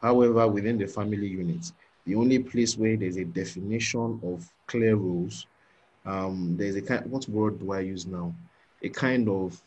[0.00, 1.72] However, within the family unit,
[2.04, 5.46] the only place where there's a definition of clear roles,
[6.06, 8.34] um, there's a kind, what word do I use now?
[8.82, 9.60] A kind of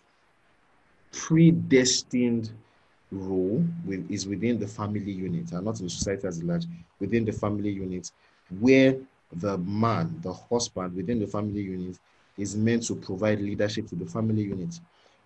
[1.12, 2.52] predestined
[3.12, 6.66] role with, is within the family unit and not in society as a large,
[7.00, 8.12] within the family unit,
[8.60, 8.96] where
[9.34, 11.98] the man, the husband within the family unit
[12.38, 14.80] is meant to provide leadership to the family unit.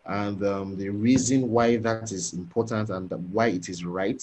[0.06, 4.21] And um, the reason why that is important and why it is right,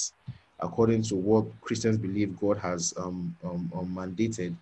[0.60, 4.54] according to what Christians believe God has um, um, um, mandated,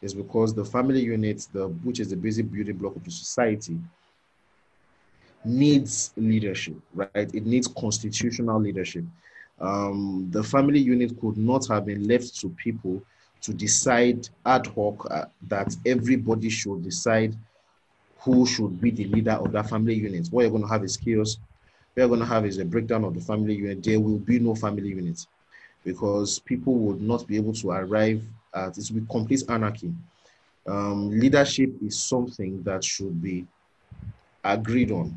[0.00, 3.78] is because the family unit, the, which is the basic building block of the society,
[5.44, 7.10] needs leadership, right?
[7.14, 9.04] It needs constitutional leadership.
[9.60, 13.02] Um, the family unit could not have been left to people
[13.42, 17.34] to decide ad hoc uh, that everybody should decide
[18.18, 20.28] who should be the leader of that family unit.
[20.30, 21.38] What you're going to have is chaos.
[21.94, 23.82] What you're going to have is a breakdown of the family unit.
[23.82, 25.26] There will be no family unit
[25.84, 28.22] because people would not be able to arrive
[28.54, 29.92] at it will be complete anarchy.
[30.66, 33.46] Um, leadership is something that should be
[34.44, 35.16] agreed on.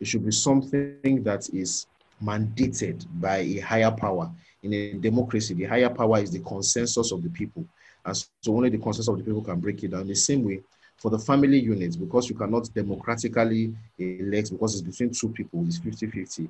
[0.00, 1.86] It should be something that is
[2.22, 4.30] mandated by a higher power
[4.62, 7.64] in a democracy, the higher power is the consensus of the people.
[8.04, 10.06] And so only the consensus of the people can break it down.
[10.06, 10.60] The same way,
[10.96, 15.78] for the family units, because you cannot democratically elect, because it's between two people, it's
[15.78, 16.48] 50 50.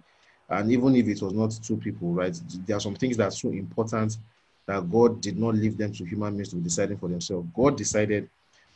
[0.51, 3.31] And even if it was not two people, right, there are some things that are
[3.31, 4.17] so important
[4.65, 7.47] that God did not leave them to human beings to be deciding for themselves.
[7.55, 8.29] God decided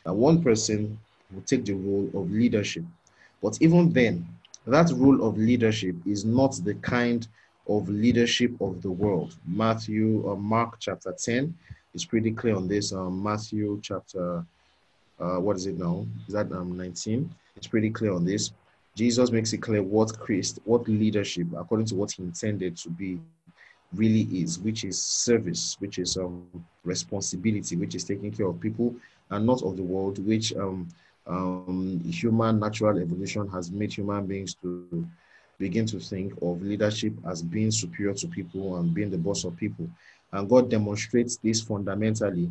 [0.05, 0.99] that one person
[1.31, 2.83] would take the role of leadership.
[3.43, 4.25] But even then,
[4.65, 7.27] that role of leadership is not the kind
[7.67, 9.35] of leadership of the world.
[9.45, 11.53] Matthew, uh, Mark chapter 10
[11.93, 12.93] is pretty clear on this.
[12.93, 14.45] Um, Matthew chapter,
[15.19, 16.07] uh, what is it now?
[16.25, 17.29] Is that um, 19?
[17.57, 18.53] It's pretty clear on this.
[18.95, 23.19] Jesus makes it clear what Christ, what leadership, according to what he intended to be,
[23.93, 26.47] really is, which is service, which is um,
[26.85, 28.95] responsibility, which is taking care of people
[29.31, 30.87] and not of the world, which um,
[31.27, 35.07] um, human natural evolution has made human beings to
[35.57, 39.55] begin to think of leadership as being superior to people and being the boss of
[39.55, 39.87] people.
[40.31, 42.49] And God demonstrates this fundamentally,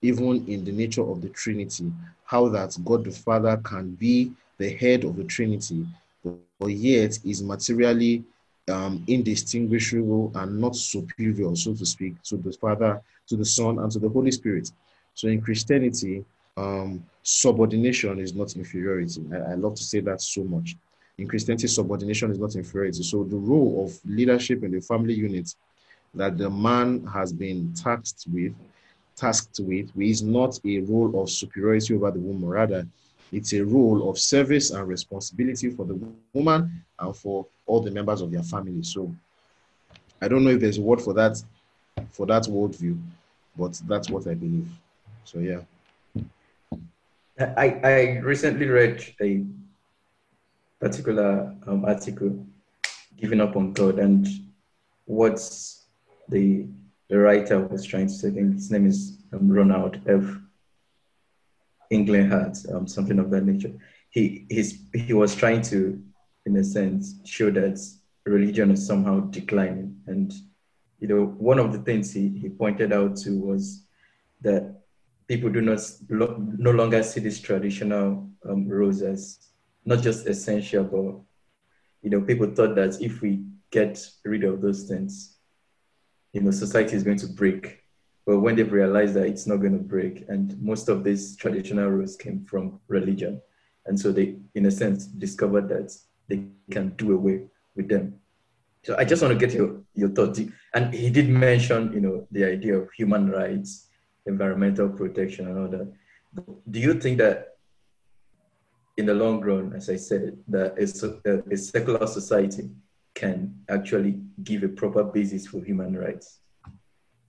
[0.00, 1.92] even in the nature of the Trinity,
[2.24, 5.86] how that God the Father can be the head of the Trinity,
[6.22, 8.24] but yet is materially
[8.68, 13.90] um, indistinguishable and not superior, so to speak, to the Father, to the Son, and
[13.92, 14.70] to the Holy Spirit.
[15.14, 16.24] So in Christianity,
[16.56, 19.22] um, subordination is not inferiority.
[19.32, 20.76] I, I love to say that so much
[21.18, 23.02] in Christianity, subordination is not inferiority.
[23.02, 25.54] So the role of leadership in the family unit
[26.14, 28.54] that the man has been tasked with,
[29.16, 32.48] tasked with, is not a role of superiority over the woman.
[32.48, 32.86] Rather,
[33.32, 35.98] it's a role of service and responsibility for the
[36.32, 38.82] woman and for all the members of their family.
[38.82, 39.14] So
[40.20, 41.42] I don't know if there's a word for that,
[42.10, 43.00] for that worldview,
[43.56, 44.68] but that's what I believe.
[45.24, 45.60] So yeah.
[47.38, 49.44] I, I recently read a
[50.80, 52.46] particular um, article,
[53.16, 54.26] Giving Up on God, and
[55.06, 55.86] what's
[56.28, 56.66] the
[57.08, 58.28] the writer was trying to say.
[58.28, 60.24] I think his name is um, Ronald F.
[61.92, 63.72] Inglehart, um, something of that nature.
[64.10, 66.00] He he's, he was trying to,
[66.46, 67.80] in a sense, show that
[68.24, 70.00] religion is somehow declining.
[70.06, 70.32] And
[71.00, 73.82] you know, one of the things he, he pointed out to was
[74.40, 74.83] that
[75.28, 79.38] people do not no longer see these traditional um, roles as
[79.84, 81.20] not just essential, but
[82.02, 85.36] you know, people thought that if we get rid of those things,
[86.32, 87.80] you know, society is going to break.
[88.26, 91.88] But when they've realized that it's not going to break, and most of these traditional
[91.88, 93.40] rules came from religion,
[93.86, 95.94] and so they, in a sense, discovered that
[96.28, 97.44] they can do away
[97.76, 98.14] with them.
[98.82, 100.40] So I just want to get your your thoughts.
[100.74, 103.88] And he did mention, you know, the idea of human rights,
[104.26, 105.92] environmental protection, and all that.
[106.70, 107.56] Do you think that
[108.96, 112.70] in the long run, as I said, that a, a secular society
[113.14, 116.40] can actually give a proper basis for human rights,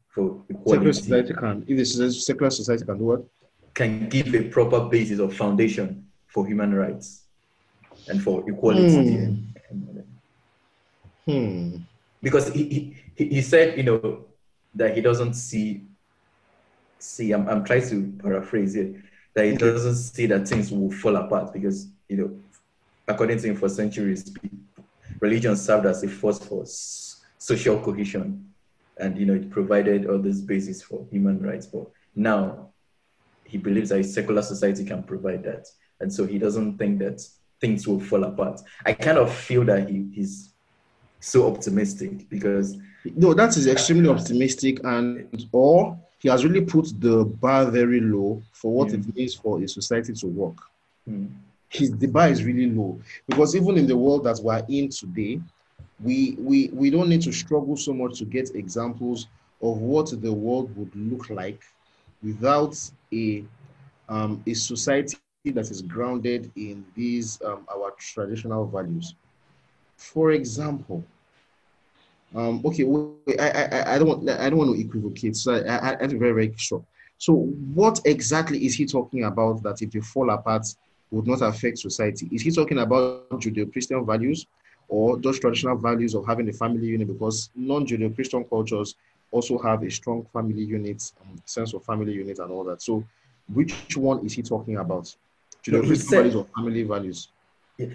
[0.09, 0.93] for equality.
[0.93, 3.23] Secular society can, if the secular society can do what?
[3.73, 7.23] Can give a proper basis or foundation for human rights
[8.07, 9.25] and for equality.
[9.25, 9.99] Hmm.
[11.25, 11.77] Hmm.
[12.21, 14.25] Because he, he, he said, you know,
[14.73, 15.83] that he doesn't see,
[16.99, 18.95] see, I'm, I'm trying to paraphrase it,
[19.33, 19.57] that he mm-hmm.
[19.59, 22.39] doesn't see that things will fall apart because, you know,
[23.07, 24.33] according to him for centuries,
[25.19, 26.65] religion served as a force for
[27.37, 28.53] social cohesion
[28.97, 31.67] and, you know, it provided all this basis for human rights.
[31.67, 32.69] But now
[33.43, 35.67] he believes that a secular society can provide that.
[35.99, 37.21] And so he doesn't think that
[37.59, 38.61] things will fall apart.
[38.85, 40.53] I kind of feel that he, he's
[41.19, 42.77] so optimistic because
[43.15, 48.43] No, that is extremely optimistic, and or he has really put the bar very low
[48.53, 49.05] for what Yeah.
[49.05, 50.57] it means for a society to work.
[51.05, 51.27] hmm,
[51.69, 55.41] His the bar is really low because even in the world that we're in today,
[55.99, 59.27] we we we don't need to struggle so much to get examples
[59.61, 61.61] of what the world would look like
[62.23, 62.75] without
[63.13, 63.45] a
[64.09, 66.57] um, a society that is grounded in
[66.95, 69.15] these um, our traditional values.
[69.95, 71.03] For example,
[72.35, 75.35] um, okay, wait, I, I, I don't want, I don't want to equivocate.
[75.35, 76.83] So I, I, I have to be very, very sure.
[77.17, 80.65] So what exactly is he talking about that if they fall apart
[81.11, 82.27] would not affect society?
[82.31, 84.45] Is he talking about Judeo-Christian values
[84.89, 87.07] or those traditional values of having a family unit?
[87.07, 88.95] Because non-Judeo-Christian cultures
[89.31, 92.81] also have a strong family unit, um, sense of family unit and all that.
[92.81, 93.03] So
[93.53, 95.13] which one is he talking about?
[95.63, 97.29] Judeo-Christian values or family values?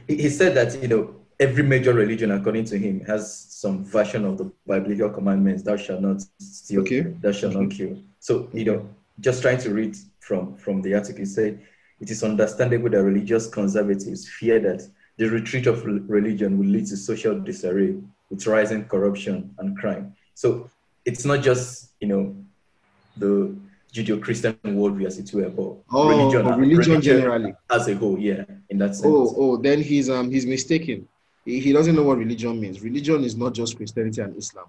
[0.07, 3.22] he said that you know every major religion according to him has
[3.62, 7.01] some version of the biblical commandments thou shalt not steal Okay.
[7.22, 8.86] thou shalt not kill so you know
[9.20, 11.59] just trying to read from from the article he said
[12.01, 14.80] it is understandable that religious conservatives fear that
[15.18, 15.84] the retreat of
[16.18, 17.95] religion will lead to social disarray
[18.30, 20.68] with rising corruption and crime so
[21.05, 22.34] it's not just you know
[23.16, 23.55] the
[23.93, 27.53] judeo-christian worldview as it were but Oh, religion, religion, generally.
[27.70, 31.09] as a whole yeah in that sense Oh, oh, then he's um he's mistaken.
[31.51, 32.80] He, he doesn't know what religion means.
[32.80, 34.66] Religion is not just Christianity and Islam.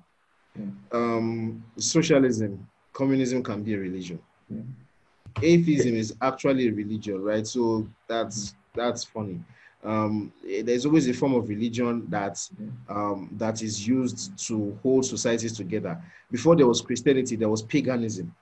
[0.57, 0.65] Yeah.
[0.91, 4.19] Um, socialism, communism can be a religion.
[4.49, 4.61] Yeah.
[5.41, 7.45] Atheism is actually a religion, right?
[7.45, 9.39] So that's that's funny.
[9.83, 12.37] Um, eh, there's always a form of religion that
[12.89, 16.01] um, that is used to hold societies together.
[16.31, 18.33] Before there was Christianity, there was paganism,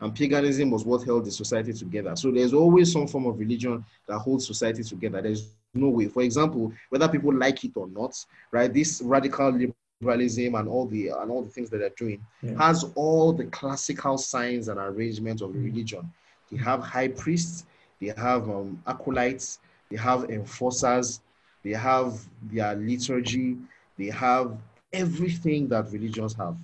[0.00, 2.16] and paganism was what held the society together.
[2.16, 5.20] So there's always some form of religion that holds society together.
[5.20, 6.08] There's no way.
[6.08, 8.14] For example, whether people like it or not,
[8.50, 8.72] right?
[8.72, 12.56] This radical liberalism and all the and all the things that they're doing Yeah.
[12.56, 16.10] has all the classical signs and arrangements of religion.
[16.50, 17.66] They have high priests,
[18.00, 19.58] they have um, acolytes,
[19.90, 21.20] they have enforcers,
[21.62, 22.18] they have
[22.50, 23.58] their liturgy,
[23.98, 24.56] they have
[24.92, 26.56] everything that religions have.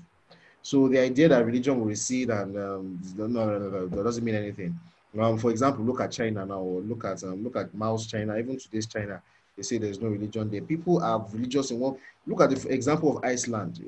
[0.62, 4.24] So the idea that religion will recede and um, no, no, no, no, that doesn't
[4.24, 4.78] mean anything.
[5.18, 8.36] Um, for example, look at China now, or look at um, look at Mao's China.
[8.36, 9.22] Even today's China,
[9.56, 10.60] they say there's no religion there.
[10.60, 11.96] People are religious in one.
[12.26, 13.80] Look at the example of Iceland.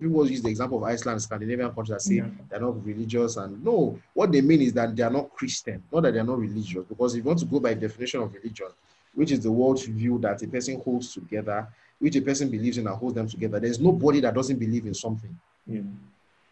[0.00, 2.28] People use the example of Iceland, Scandinavian countries that say Yeah.
[2.48, 6.02] they're not religious, and no, what they mean is that they are not Christian, not
[6.02, 6.84] that they are not religious.
[6.88, 8.68] Because if you want to go by definition of religion,
[9.14, 11.66] which is the world's view that a person holds together,
[11.98, 14.94] which a person believes in and holds them together, there's nobody that doesn't believe in
[14.94, 15.36] something.
[15.66, 15.80] Yeah.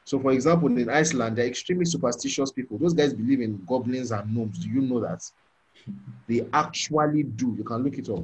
[0.07, 2.79] So, for example, in Iceland, they're extremely superstitious people.
[2.79, 4.61] Those guys believe in goblins and gnomes.
[4.61, 5.29] Do you know that?
[6.29, 7.57] They actually do.
[7.59, 8.23] You can look it up.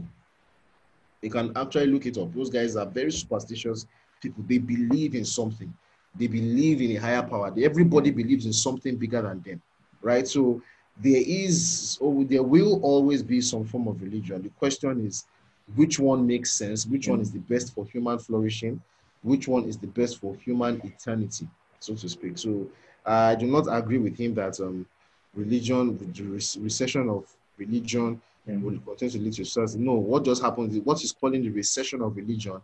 [1.20, 2.32] You can actually look it up.
[2.32, 3.84] Those guys are very superstitious
[4.20, 4.44] people.
[4.46, 5.74] They believe in something.
[6.14, 7.52] They believe in a higher power.
[7.60, 9.60] Everybody believes in something bigger than them,
[10.02, 10.28] right?
[10.28, 10.62] So
[11.02, 14.40] there is, or there will always be some form of religion.
[14.40, 15.26] The question is,
[15.74, 16.86] which one makes sense?
[16.86, 18.80] Which one is the best for human flourishing?
[19.22, 21.48] Which one is the best for human eternity,
[21.82, 22.38] so to speak?
[22.38, 22.66] So
[23.04, 24.86] I do not agree with him that um,
[25.34, 27.24] religion, the recession of
[27.58, 28.58] religion Yeah.
[28.58, 29.76] will continue to lead to success.
[29.76, 32.60] No, what just happened is what he's calling the recession of religion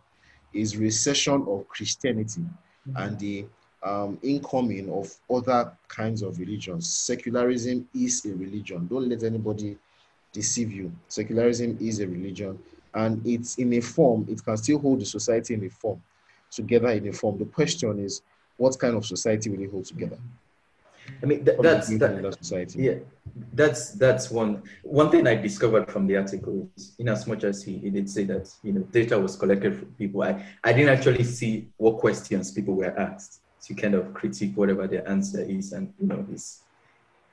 [0.53, 2.43] is recession of Christianity
[2.95, 3.45] and the
[3.81, 6.87] um, incoming of other kinds of religions.
[6.91, 8.87] Secularism is a religion.
[8.87, 9.77] Don't let anybody
[10.33, 10.91] deceive you.
[11.07, 12.59] Secularism is a religion,
[12.93, 14.25] and it's in a form.
[14.29, 16.01] It can still hold the society in a form,
[16.51, 17.37] together in a form.
[17.37, 18.21] The question is,
[18.59, 20.17] what kind of society will it hold together?
[21.23, 22.83] I mean, th- that's that, that society.
[22.83, 22.95] yeah,
[23.53, 26.69] that's that's one one thing I discovered from the article.
[26.77, 29.75] Is in as much as he, he did say that you know data was collected
[29.79, 34.13] from people, I I didn't actually see what questions people were asked to kind of
[34.13, 36.59] critique whatever their answer is, and you know his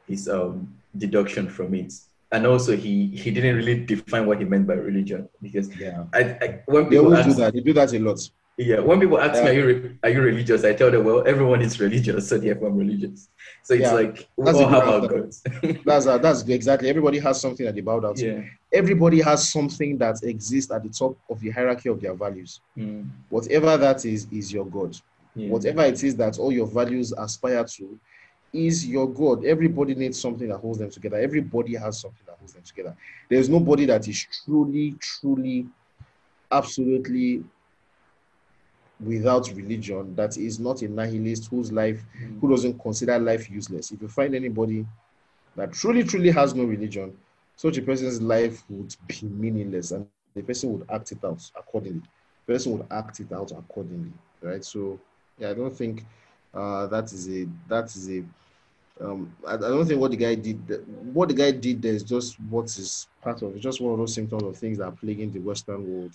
[0.09, 1.93] his um deduction from it.
[2.33, 6.05] And also, he he didn't really define what he meant by religion because Yeah.
[6.15, 7.53] I, I when They people always do that.
[7.53, 8.21] They do that a lot.
[8.59, 10.65] Yeah, when people ask me, are you re- are you religious?
[10.65, 13.29] I tell them, well, everyone is religious, so therefore I'm religious.
[13.63, 15.43] So it's Yeah, like we that's all have our gods.
[15.85, 16.89] That's uh, that's exactly.
[16.89, 18.27] Everybody has something that they bow down to.
[18.27, 18.43] yeah.
[18.73, 22.61] Everybody has something that exists at the top of the hierarchy of their values.
[22.79, 24.97] Mm, Whatever that is, is your God.
[25.35, 25.51] yeah.
[25.51, 27.99] Whatever it is that all your values aspire to,
[28.55, 29.45] is your God.
[29.45, 31.19] Everybody needs something that holds them together.
[31.19, 32.97] Everybody has something that holds them together.
[33.29, 35.67] There's nobody that is truly, truly,
[36.51, 37.45] absolutely
[39.05, 42.05] without religion that is not a nihilist whose life
[42.41, 43.91] who doesn't consider life useless.
[43.93, 44.87] If you find anybody
[45.57, 47.17] that truly, truly has no religion,
[47.57, 51.79] such a person's life would be meaningless and the person would act it out accordingly.
[52.47, 54.65] The person would act it out accordingly, right?
[54.65, 54.99] So,
[55.39, 56.05] yeah, I don't think
[56.53, 58.25] uh, that is a that is a
[59.01, 60.59] um, I, I don't think what the guy did
[61.13, 63.99] what the guy did there is just what is part of it's just one of
[63.99, 66.13] those symptoms of things that are plaguing the Western world.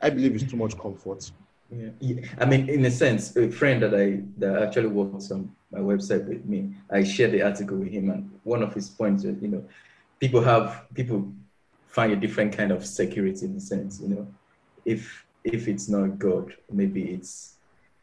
[0.00, 1.30] I believe it's too much comfort.
[1.70, 1.90] Yeah.
[2.00, 2.20] yeah.
[2.38, 6.26] I mean, in a sense, a friend that I that actually works on my website
[6.26, 9.48] with me, I shared the article with him, and one of his points is, you
[9.48, 9.64] know,
[10.18, 11.30] people have people
[11.88, 14.26] find a different kind of security in a sense, you know,
[14.84, 17.54] if if it's not God, maybe it's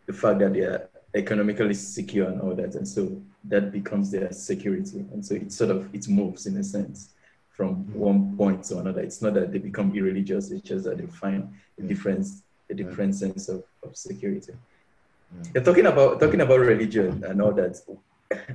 [0.06, 4.32] the fact that they are economically secure and all that, and so that becomes their
[4.32, 7.10] security, and so it sort of it moves in a sense
[7.50, 8.00] from mm-hmm.
[8.00, 9.02] one point to another.
[9.02, 13.16] It's not that they become irreligious; it's just that they find a difference a different
[13.16, 14.54] sense of, of security.
[14.54, 15.44] Yeah.
[15.56, 17.78] Yeah, talking about talking about religion and all that,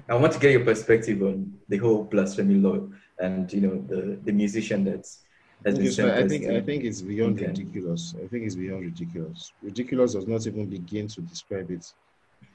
[0.08, 2.78] I want to get your perspective on the whole blasphemy law
[3.18, 5.22] and you know the the musician that's
[5.64, 7.48] has been Yes, I think I think it's beyond Okay.
[7.48, 8.14] ridiculous.
[8.22, 9.52] I think it's beyond ridiculous.
[9.62, 11.84] Ridiculous does not even begin to describe it.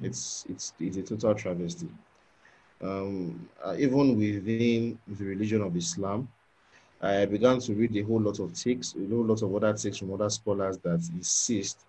[0.01, 1.89] It's it's it's a total travesty.
[2.82, 6.28] Um, uh, even within the religion of Islam,
[7.01, 9.97] I began to read a whole lot of texts, a whole lot of other texts
[9.97, 11.85] from other scholars that insist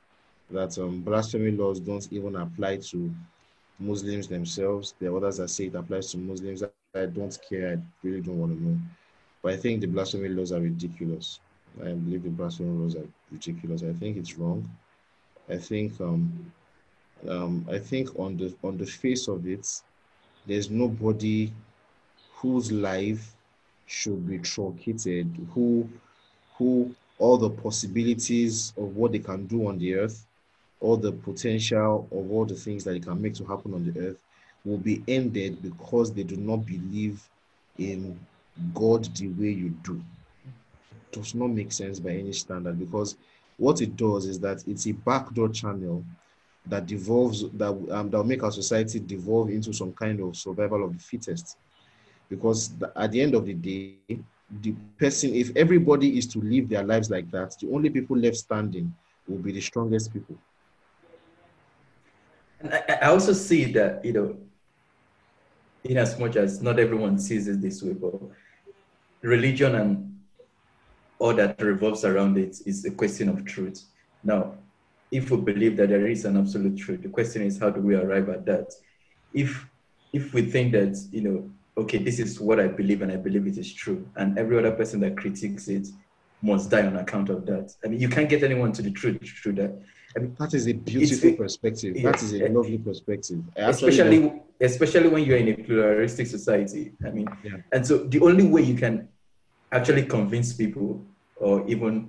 [0.51, 3.11] that um, blasphemy laws don't even apply to
[3.79, 4.95] Muslims themselves.
[4.99, 6.63] There are others that say it applies to Muslims.
[6.95, 7.73] I don't care.
[7.75, 8.79] I really don't want to know.
[9.43, 11.41] But I think the blasphemy laws are ridiculous.
[11.81, 13.83] I believe the blasphemy laws are ridiculous.
[13.83, 14.69] I think it's wrong.
[15.49, 16.53] I think um,
[17.29, 19.67] um, I think on the on the face of it,
[20.47, 21.53] there's nobody
[22.37, 23.36] whose life
[23.87, 25.89] should be truncated, who
[26.59, 30.27] who all the possibilities of what they can do on the earth,
[30.81, 33.99] all the potential of all the things that they can make to happen on the
[34.01, 34.17] earth
[34.65, 37.23] will be ended because they do not believe
[37.79, 38.19] in
[38.75, 40.03] God the way you do.
[40.93, 43.17] It Does not make sense by any standard because
[43.57, 46.05] what it does is that it's a backdoor channel
[46.67, 50.85] that devolves that um, that will make our society devolve into some kind of survival
[50.85, 51.57] of the fittest.
[52.29, 54.19] Because at the end of the day,
[54.63, 58.37] the person, if everybody is to live their lives like that, the only people left
[58.37, 58.95] standing
[59.29, 60.37] will be the strongest people.
[62.61, 64.37] And I, I also see that, you know,
[65.85, 68.15] in as much as not everyone sees it this way, but
[69.23, 70.17] religion and
[71.19, 73.85] all that revolves around it is a question of truth.
[74.23, 74.55] Now,
[75.11, 77.95] if we believe that there is an absolute truth, the question is how do we
[77.95, 78.73] arrive at that?
[79.33, 79.67] If
[80.13, 83.47] if we think that, you know, okay, this is what I believe and I believe
[83.47, 85.89] it is true, and every other person that critiques it
[86.43, 87.75] must die on account of that.
[87.85, 89.73] I mean, you can't get anyone to the truth through that.
[90.17, 91.97] I mean, That is a beautiful perspective.
[91.97, 92.11] yeah.
[92.11, 93.43] That is a lovely perspective.
[93.57, 96.93] Especially especially when you're in a pluralistic society.
[97.05, 97.57] I mean, Yeah.
[97.73, 99.09] and so the only way you can
[99.73, 101.05] actually convince people
[101.37, 102.09] or even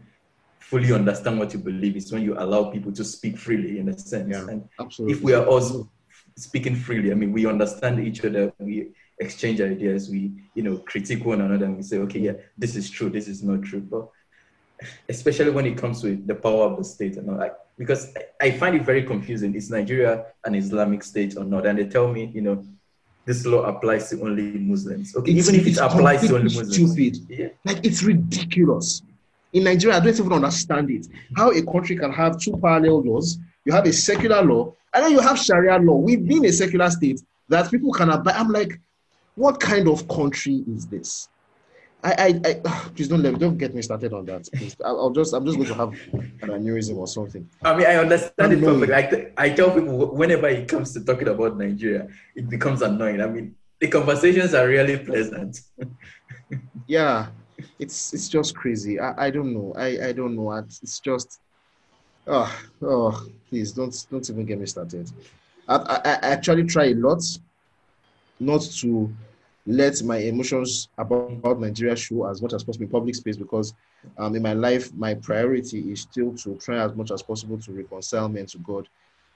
[0.60, 3.98] fully understand what you believe is when you allow people to speak freely in a
[3.98, 4.30] sense.
[4.30, 4.48] Yeah.
[4.50, 5.18] And absolutely.
[5.18, 5.90] if we are all
[6.38, 8.90] speaking freely, I mean, we understand each other, we
[9.20, 12.90] exchange ideas, we, you know, critique one another and we say, okay, yeah, this is
[12.90, 13.82] true, this is not true.
[13.82, 14.10] But
[15.10, 18.48] especially when it comes to the power of the state and all that, because I-
[18.48, 19.56] I find it very confusing.
[19.56, 21.66] Is Nigeria an Islamic state or not?
[21.66, 22.64] And they tell me, you know,
[23.26, 25.16] this law applies to only Muslims.
[25.16, 26.74] Okay, It's- even if it applies to only Muslims.
[26.94, 27.18] stupid.
[27.30, 27.48] Yeah.
[27.66, 29.02] Like it's ridiculous.
[29.54, 31.08] In Nigeria, I don't even understand it.
[31.36, 33.38] How a country can have two parallel laws.
[33.66, 35.96] You have a secular law, and then you have Sharia law.
[35.96, 38.36] We've been a secular state that people can abide.
[38.36, 38.80] I'm like,
[39.38, 41.30] what kind of country is this?
[42.04, 42.54] I, I, I
[42.96, 44.50] please don't let me, don't get me started on that.
[44.54, 44.76] Please.
[44.84, 47.48] I'll, just, I'm just going to have an aneurysm or something.
[47.64, 49.32] I mean, I understand it perfectly.
[49.38, 53.22] I tell people whenever it comes to talking about Nigeria, it becomes annoying.
[53.22, 55.62] I mean, the conversations are really pleasant.
[56.90, 57.28] Yeah,
[57.80, 58.98] it's it's just crazy.
[58.98, 59.74] I, I don't know.
[59.76, 60.54] I, I don't know.
[60.54, 61.42] It's it's just,
[62.26, 62.50] oh,
[62.82, 65.12] oh, please don't don't even get me started.
[65.68, 67.22] I, I, I actually try a lot
[68.40, 69.14] not to
[69.68, 73.74] let my emotions about, about Nigeria show as much as possible in public space because
[74.18, 77.74] um, in my life, my priority is still to try as much as possible to
[77.74, 78.88] reconcile men to God,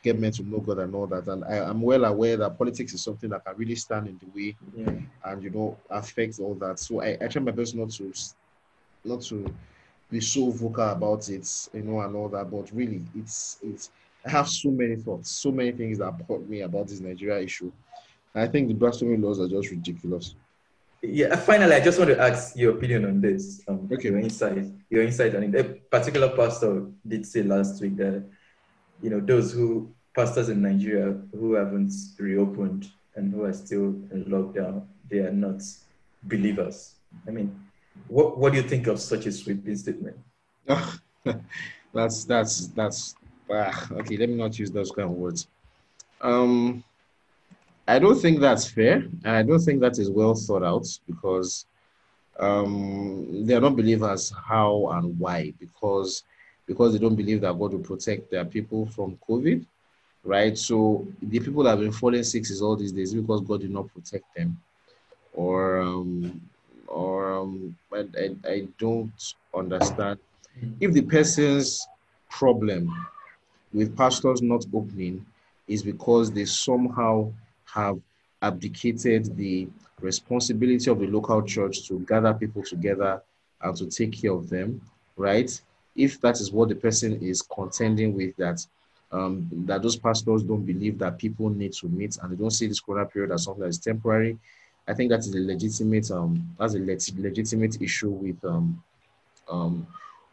[0.02, 1.28] get men to know God and all that.
[1.28, 4.28] And I, am well aware that politics is something that can really stand in the
[4.34, 4.94] way yeah.
[5.26, 6.80] and, you know, affect all that.
[6.80, 8.14] So I, I try my best not to,
[9.04, 9.54] not to
[10.10, 12.50] be so vocal about it, you know, and all that.
[12.50, 13.92] But really, it's, it's,
[14.26, 17.72] I have so many thoughts, so many things that brought me about this Nigeria issue
[18.34, 20.36] I think the blasphemy laws are just ridiculous.
[21.02, 21.36] Yeah.
[21.36, 23.62] Finally, I just want to ask your opinion on this.
[23.68, 24.10] Um, okay.
[24.10, 24.66] Your insight.
[24.90, 25.56] Your insight on it.
[25.56, 28.24] A particular pastor did say last week that
[29.02, 34.26] you know those who pastors in Nigeria who haven't reopened and who are still in
[34.26, 35.62] lockdown, they are not
[36.24, 36.96] believers.
[37.28, 37.60] I mean,
[38.08, 40.18] what what do you think of such a sweeping statement?
[41.94, 43.16] that's that's that's
[43.52, 44.18] ah, okay.
[44.18, 45.48] Let me not use those kind of words.
[46.22, 46.84] Um,
[47.88, 51.66] I don't think that's fair, I don't think that is well thought out because
[52.40, 55.54] um, they are not believers how and why.
[55.60, 56.24] Because
[56.66, 59.66] because they don't believe that God will protect their people from COVID,
[60.24, 60.58] right?
[60.58, 63.72] So the people that have been falling sick is all these days because God did
[63.72, 64.60] not protect them,
[65.34, 66.42] or um,
[66.88, 69.12] or um, I, I don't
[69.54, 70.20] understand.
[70.80, 71.88] If the person's
[72.30, 73.08] problem
[73.74, 75.26] with pastors not opening
[75.68, 77.32] is because they somehow
[77.74, 78.00] have
[78.42, 79.68] abdicated the
[80.00, 83.22] responsibility of the local church to gather people together
[83.62, 84.82] and to take care of them,
[85.16, 85.62] right?
[85.96, 88.66] If that is what the person is contending with, that
[89.12, 92.68] um, that those pastors don't believe that people need to meet and they don't see
[92.68, 94.38] this corona period as something that is temporary,
[94.88, 98.82] I think that is a legitimate um that's a legitimate issue with um
[99.50, 99.86] um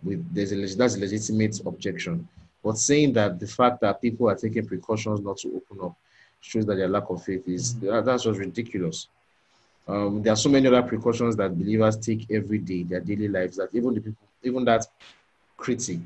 [0.02, 2.28] with there's a that's a legitimate objection.
[2.64, 5.96] But saying that the fact that people are taking precautions not to open up
[6.40, 8.04] shows that their lack of faith is mm-hmm.
[8.06, 9.08] that's just ridiculous.
[9.86, 13.56] Um, there are so many other precautions that believers take every day their daily lives
[13.56, 14.86] that even the people, even that
[15.56, 16.00] critic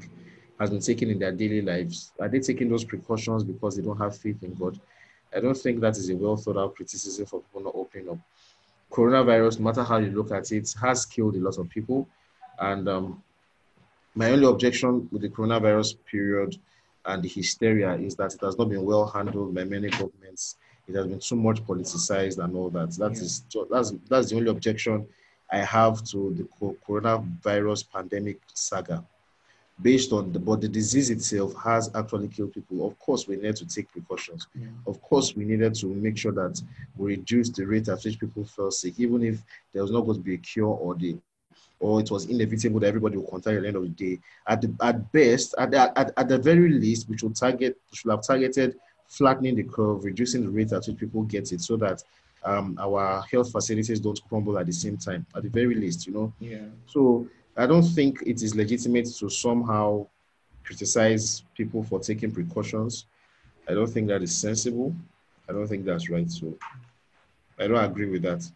[0.58, 2.12] has been taken in their daily lives.
[2.20, 4.78] Are they taking those precautions because they don't have faith in God?
[5.34, 8.18] I don't think that is a well thought out criticism for people not opening up.
[8.90, 12.06] Coronavirus, no matter how you look at it, has killed a lot of people.
[12.58, 13.22] And um,
[14.14, 16.56] my only objection with the coronavirus period
[17.04, 20.56] and the hysteria is that it has not been well handled by many governments.
[20.86, 22.90] It has been too much politicized and all that.
[22.92, 23.22] That yeah.
[23.22, 25.06] is that's that's the only objection
[25.50, 29.04] I have to the coronavirus pandemic saga.
[29.80, 32.86] Based on the but the disease itself has actually killed people.
[32.86, 34.46] Of course, we need to take precautions.
[34.54, 34.68] Yeah.
[34.86, 36.60] Of course, we needed to make sure that
[36.96, 39.42] we reduce the rate at which people fell sick, even if
[39.72, 41.16] there was not going to be a cure or the
[41.82, 44.20] or it was inevitable that everybody will contact at the end of the day.
[44.46, 48.22] At the, at best, at, at, at the very least, we should target should have
[48.22, 48.76] targeted
[49.08, 52.02] flattening the curve, reducing the rate at which people get it, so that
[52.44, 55.26] um, our health facilities don't crumble at the same time.
[55.34, 56.32] At the very least, you know.
[56.38, 56.66] Yeah.
[56.86, 57.26] So
[57.56, 60.06] I don't think it is legitimate to somehow
[60.62, 63.06] criticize people for taking precautions.
[63.68, 64.94] I don't think that is sensible.
[65.48, 66.30] I don't think that's right.
[66.30, 66.56] So
[67.58, 68.48] I don't agree with that.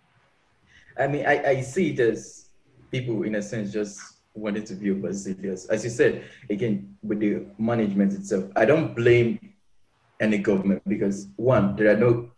[0.98, 2.45] I mean, I, I see it as
[2.90, 4.00] people, in a sense, just
[4.34, 5.66] wanted to be oblivious.
[5.66, 9.38] As you said, again, with the management itself, I don't blame
[10.20, 12.30] any government because one, there are no,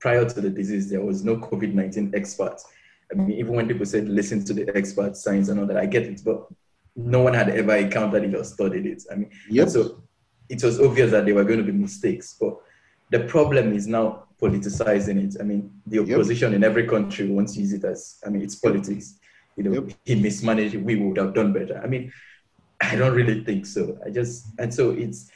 [0.00, 2.66] prior to the disease, there was no COVID 19 experts.
[3.10, 5.86] I mean, even when people said listen to the experts, science and all that, I
[5.86, 6.46] get it, but
[6.96, 9.02] no one had ever encountered it or studied it.
[9.10, 9.68] I mean, yep.
[9.68, 10.02] so
[10.48, 12.56] it was obvious that there were going to be mistakes, but
[13.10, 15.36] the problem is now politicizing it.
[15.40, 16.56] I mean, the opposition yep.
[16.56, 19.18] in every country wants to use it as, I mean, it's politics
[19.56, 19.96] you know, yep.
[20.04, 21.80] he mismanaged, we would have done better.
[21.82, 22.12] I mean,
[22.80, 23.98] I don't really think so.
[24.04, 25.30] I just, and so it's,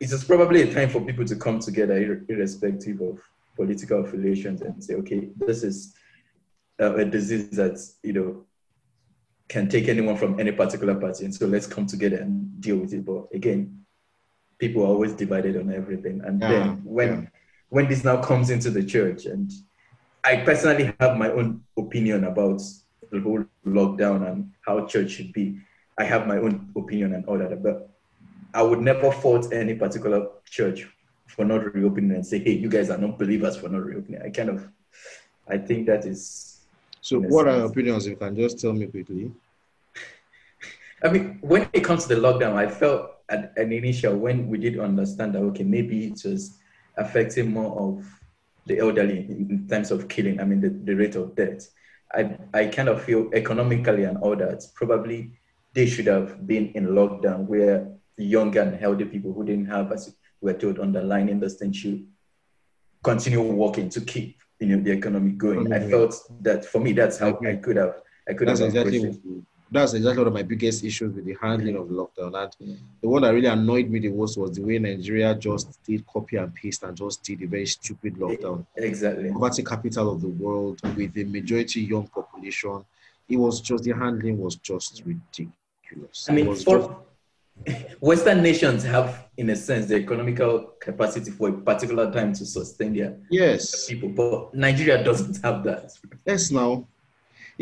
[0.00, 3.20] it's probably a time for people to come together, irrespective of
[3.54, 5.94] political affiliations, and say, okay, this is
[6.78, 8.44] a, a disease that, you know,
[9.48, 11.24] can take anyone from any particular party.
[11.24, 13.04] And so let's come together and deal with it.
[13.04, 13.84] But again,
[14.58, 16.20] people are always divided on everything.
[16.24, 17.28] And yeah, then when, yeah.
[17.68, 19.52] when this now comes into the church, and
[20.24, 22.60] I personally have my own opinion about
[23.12, 25.58] the whole lockdown and how church should be.
[25.98, 27.90] I have my own opinion and all that, but
[28.54, 30.88] I would never fault any particular church
[31.26, 34.20] for not reopening and say, hey, you guys are not believers for not reopening.
[34.22, 34.68] I kind of,
[35.48, 36.60] I think that is.
[37.00, 37.54] So, what sense.
[37.54, 38.06] are your opinions?
[38.06, 39.32] You can just tell me quickly.
[41.04, 44.58] I mean, when it comes to the lockdown, I felt at an initial when we
[44.58, 46.58] did understand that okay, maybe it was
[46.96, 48.06] affecting more of
[48.66, 50.40] the elderly in terms of killing.
[50.40, 51.68] I mean, the, the rate of death.
[52.14, 55.32] I, I kind of feel economically and all that, probably
[55.74, 57.88] they should have been in lockdown where
[58.18, 62.06] young and healthy people who didn't have, as we were told, underlying industry should
[63.02, 65.72] continue working to keep you know the economy going.
[65.72, 68.00] I felt that for me, that's how I could have.
[68.28, 69.18] I could That's have exactly.
[69.72, 72.52] That's exactly one of my biggest issues with the handling of the lockdown.
[72.60, 76.06] And the one that really annoyed me the most was the way Nigeria just did
[76.06, 78.66] copy and paste and just did a very stupid lockdown.
[78.76, 79.32] Exactly.
[79.32, 82.84] Poverty capital of the world with a majority young population.
[83.28, 86.26] It was just the handling was just ridiculous.
[86.28, 87.02] I mean, for
[88.00, 92.94] Western nations have, in a sense, the economical capacity for a particular time to sustain
[92.94, 95.92] their yes, people, but Nigeria doesn't have that.
[96.26, 96.50] yes.
[96.50, 96.86] Now,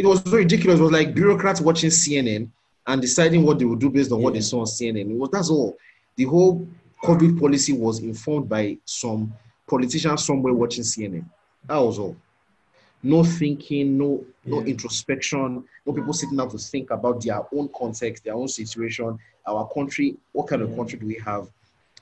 [0.00, 0.80] it was so ridiculous.
[0.80, 2.48] It was like bureaucrats watching CNN
[2.86, 5.10] and deciding what they would do based on what they saw on CNN.
[5.10, 5.76] It was that's all.
[6.16, 6.66] The whole
[7.04, 9.32] COVID policy was informed by some
[9.68, 11.24] politician somewhere watching CNN.
[11.66, 12.16] That was all.
[13.02, 14.66] No thinking, no no Yeah.
[14.72, 19.68] introspection, no people sitting down to think about their own context, their own situation, our
[19.68, 20.76] country, what kind of Yeah.
[20.76, 21.48] country do we have,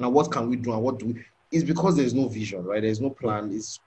[0.00, 2.82] and what can we do, and what do we it's because there's no vision, right?
[2.82, 3.50] There's no plan.
[3.52, 3.80] It's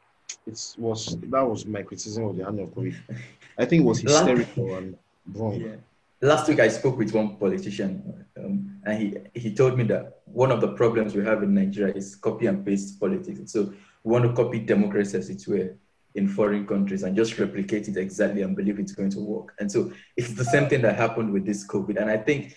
[0.47, 2.95] it's was that was my criticism of the of COVID.
[3.62, 4.97] I think it was hysterical and
[5.34, 5.62] wrong.
[5.62, 5.76] Yeah.
[6.22, 10.51] Last week, I spoke with one politician, um, and he, he told me that one
[10.51, 13.51] of the problems we have in Nigeria is copy and paste politics.
[13.51, 15.76] So we want to copy democracy as it were
[16.16, 19.53] in foreign countries and just replicate it exactly and believe it's going to work.
[19.59, 22.01] And so it's the same thing that happened with this COVID.
[22.01, 22.55] And I think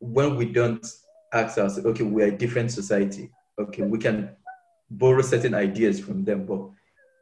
[0.00, 0.84] when we don't
[1.32, 4.30] ask ourselves, okay, we're a different society, okay, we can
[4.90, 6.60] borrow certain ideas from them, but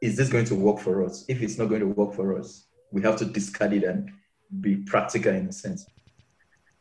[0.01, 1.25] is this going to work for us?
[1.27, 4.09] If it's not going to work for us, we have to discard it and
[4.61, 5.85] be practical in a sense.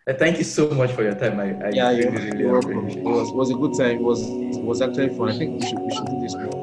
[0.06, 1.40] Uh, thank you so much for your time.
[1.40, 3.96] I, I Yeah, really, really It was, was a good time.
[3.96, 5.30] It was it was actually fun.
[5.30, 6.61] I think we should we should do this more.